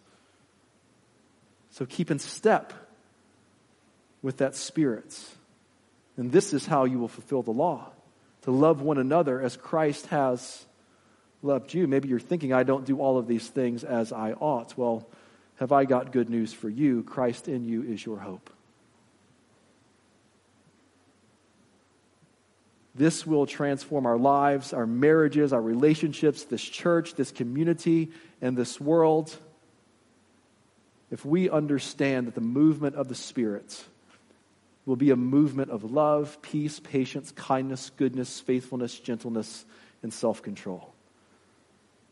So 1.71 1.85
keep 1.85 2.09
in 2.09 2.19
step 2.19 2.73
with 4.25 4.37
that 4.37 4.55
spirit. 4.55 5.23
And 6.17 6.31
this 6.31 6.51
is 6.51 6.65
how 6.65 6.85
you 6.85 6.97
will 6.97 7.07
fulfill 7.07 7.43
the 7.43 7.51
law 7.51 7.91
to 8.41 8.49
love 8.49 8.81
one 8.81 8.97
another 8.97 9.39
as 9.39 9.55
Christ 9.55 10.07
has 10.07 10.65
loved 11.43 11.75
you. 11.75 11.87
Maybe 11.87 12.09
you're 12.09 12.19
thinking, 12.19 12.51
I 12.51 12.63
don't 12.63 12.85
do 12.85 12.99
all 12.99 13.19
of 13.19 13.27
these 13.27 13.47
things 13.47 13.83
as 13.83 14.11
I 14.11 14.31
ought. 14.31 14.75
Well, 14.75 15.07
have 15.57 15.71
I 15.71 15.85
got 15.85 16.11
good 16.11 16.31
news 16.31 16.51
for 16.51 16.67
you? 16.67 17.03
Christ 17.03 17.47
in 17.47 17.65
you 17.65 17.83
is 17.83 18.03
your 18.03 18.17
hope. 18.17 18.49
This 22.95 23.27
will 23.27 23.45
transform 23.45 24.07
our 24.07 24.17
lives, 24.17 24.73
our 24.73 24.87
marriages, 24.87 25.53
our 25.53 25.61
relationships, 25.61 26.45
this 26.45 26.63
church, 26.63 27.13
this 27.13 27.31
community, 27.31 28.09
and 28.41 28.57
this 28.57 28.81
world. 28.81 29.37
If 31.11 31.23
we 31.23 31.47
understand 31.47 32.25
that 32.25 32.33
the 32.33 32.41
movement 32.41 32.95
of 32.95 33.07
the 33.07 33.15
Spirit 33.15 33.85
will 34.85 34.95
be 34.95 35.09
a 35.09 35.15
movement 35.15 35.71
of 35.71 35.91
love, 35.91 36.41
peace, 36.41 36.79
patience, 36.79 37.31
kindness, 37.31 37.91
goodness, 37.97 38.39
faithfulness, 38.39 38.99
gentleness, 38.99 39.65
and 40.03 40.13
self 40.13 40.41
control. 40.41 40.93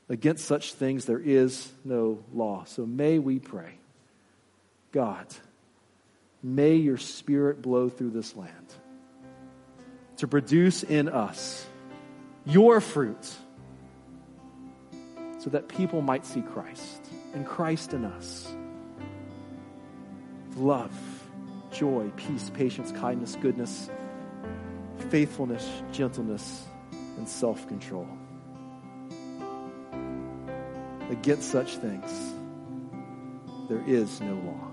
Against 0.09 0.45
such 0.45 0.73
things 0.73 1.05
there 1.05 1.19
is 1.19 1.71
no 1.85 2.23
law. 2.33 2.65
So 2.65 2.85
may 2.85 3.19
we 3.19 3.39
pray, 3.39 3.75
God, 4.91 5.27
may 6.41 6.75
your 6.75 6.97
spirit 6.97 7.61
blow 7.61 7.89
through 7.89 8.11
this 8.11 8.35
land 8.35 8.73
to 10.17 10.27
produce 10.27 10.83
in 10.83 11.07
us 11.09 11.65
your 12.45 12.81
fruit 12.81 13.33
so 15.39 15.49
that 15.49 15.67
people 15.67 16.01
might 16.01 16.25
see 16.25 16.41
Christ 16.41 17.01
and 17.33 17.45
Christ 17.45 17.93
in 17.93 18.05
us. 18.05 18.53
Love, 20.55 20.91
joy, 21.73 22.11
peace, 22.15 22.49
patience, 22.53 22.91
kindness, 22.91 23.37
goodness, 23.41 23.89
faithfulness, 25.09 25.67
gentleness, 25.91 26.65
and 27.17 27.27
self 27.27 27.67
control. 27.67 28.07
Against 31.09 31.51
such 31.51 31.77
things, 31.77 32.33
there 33.69 33.83
is 33.85 34.21
no 34.21 34.35
law. 34.35 34.72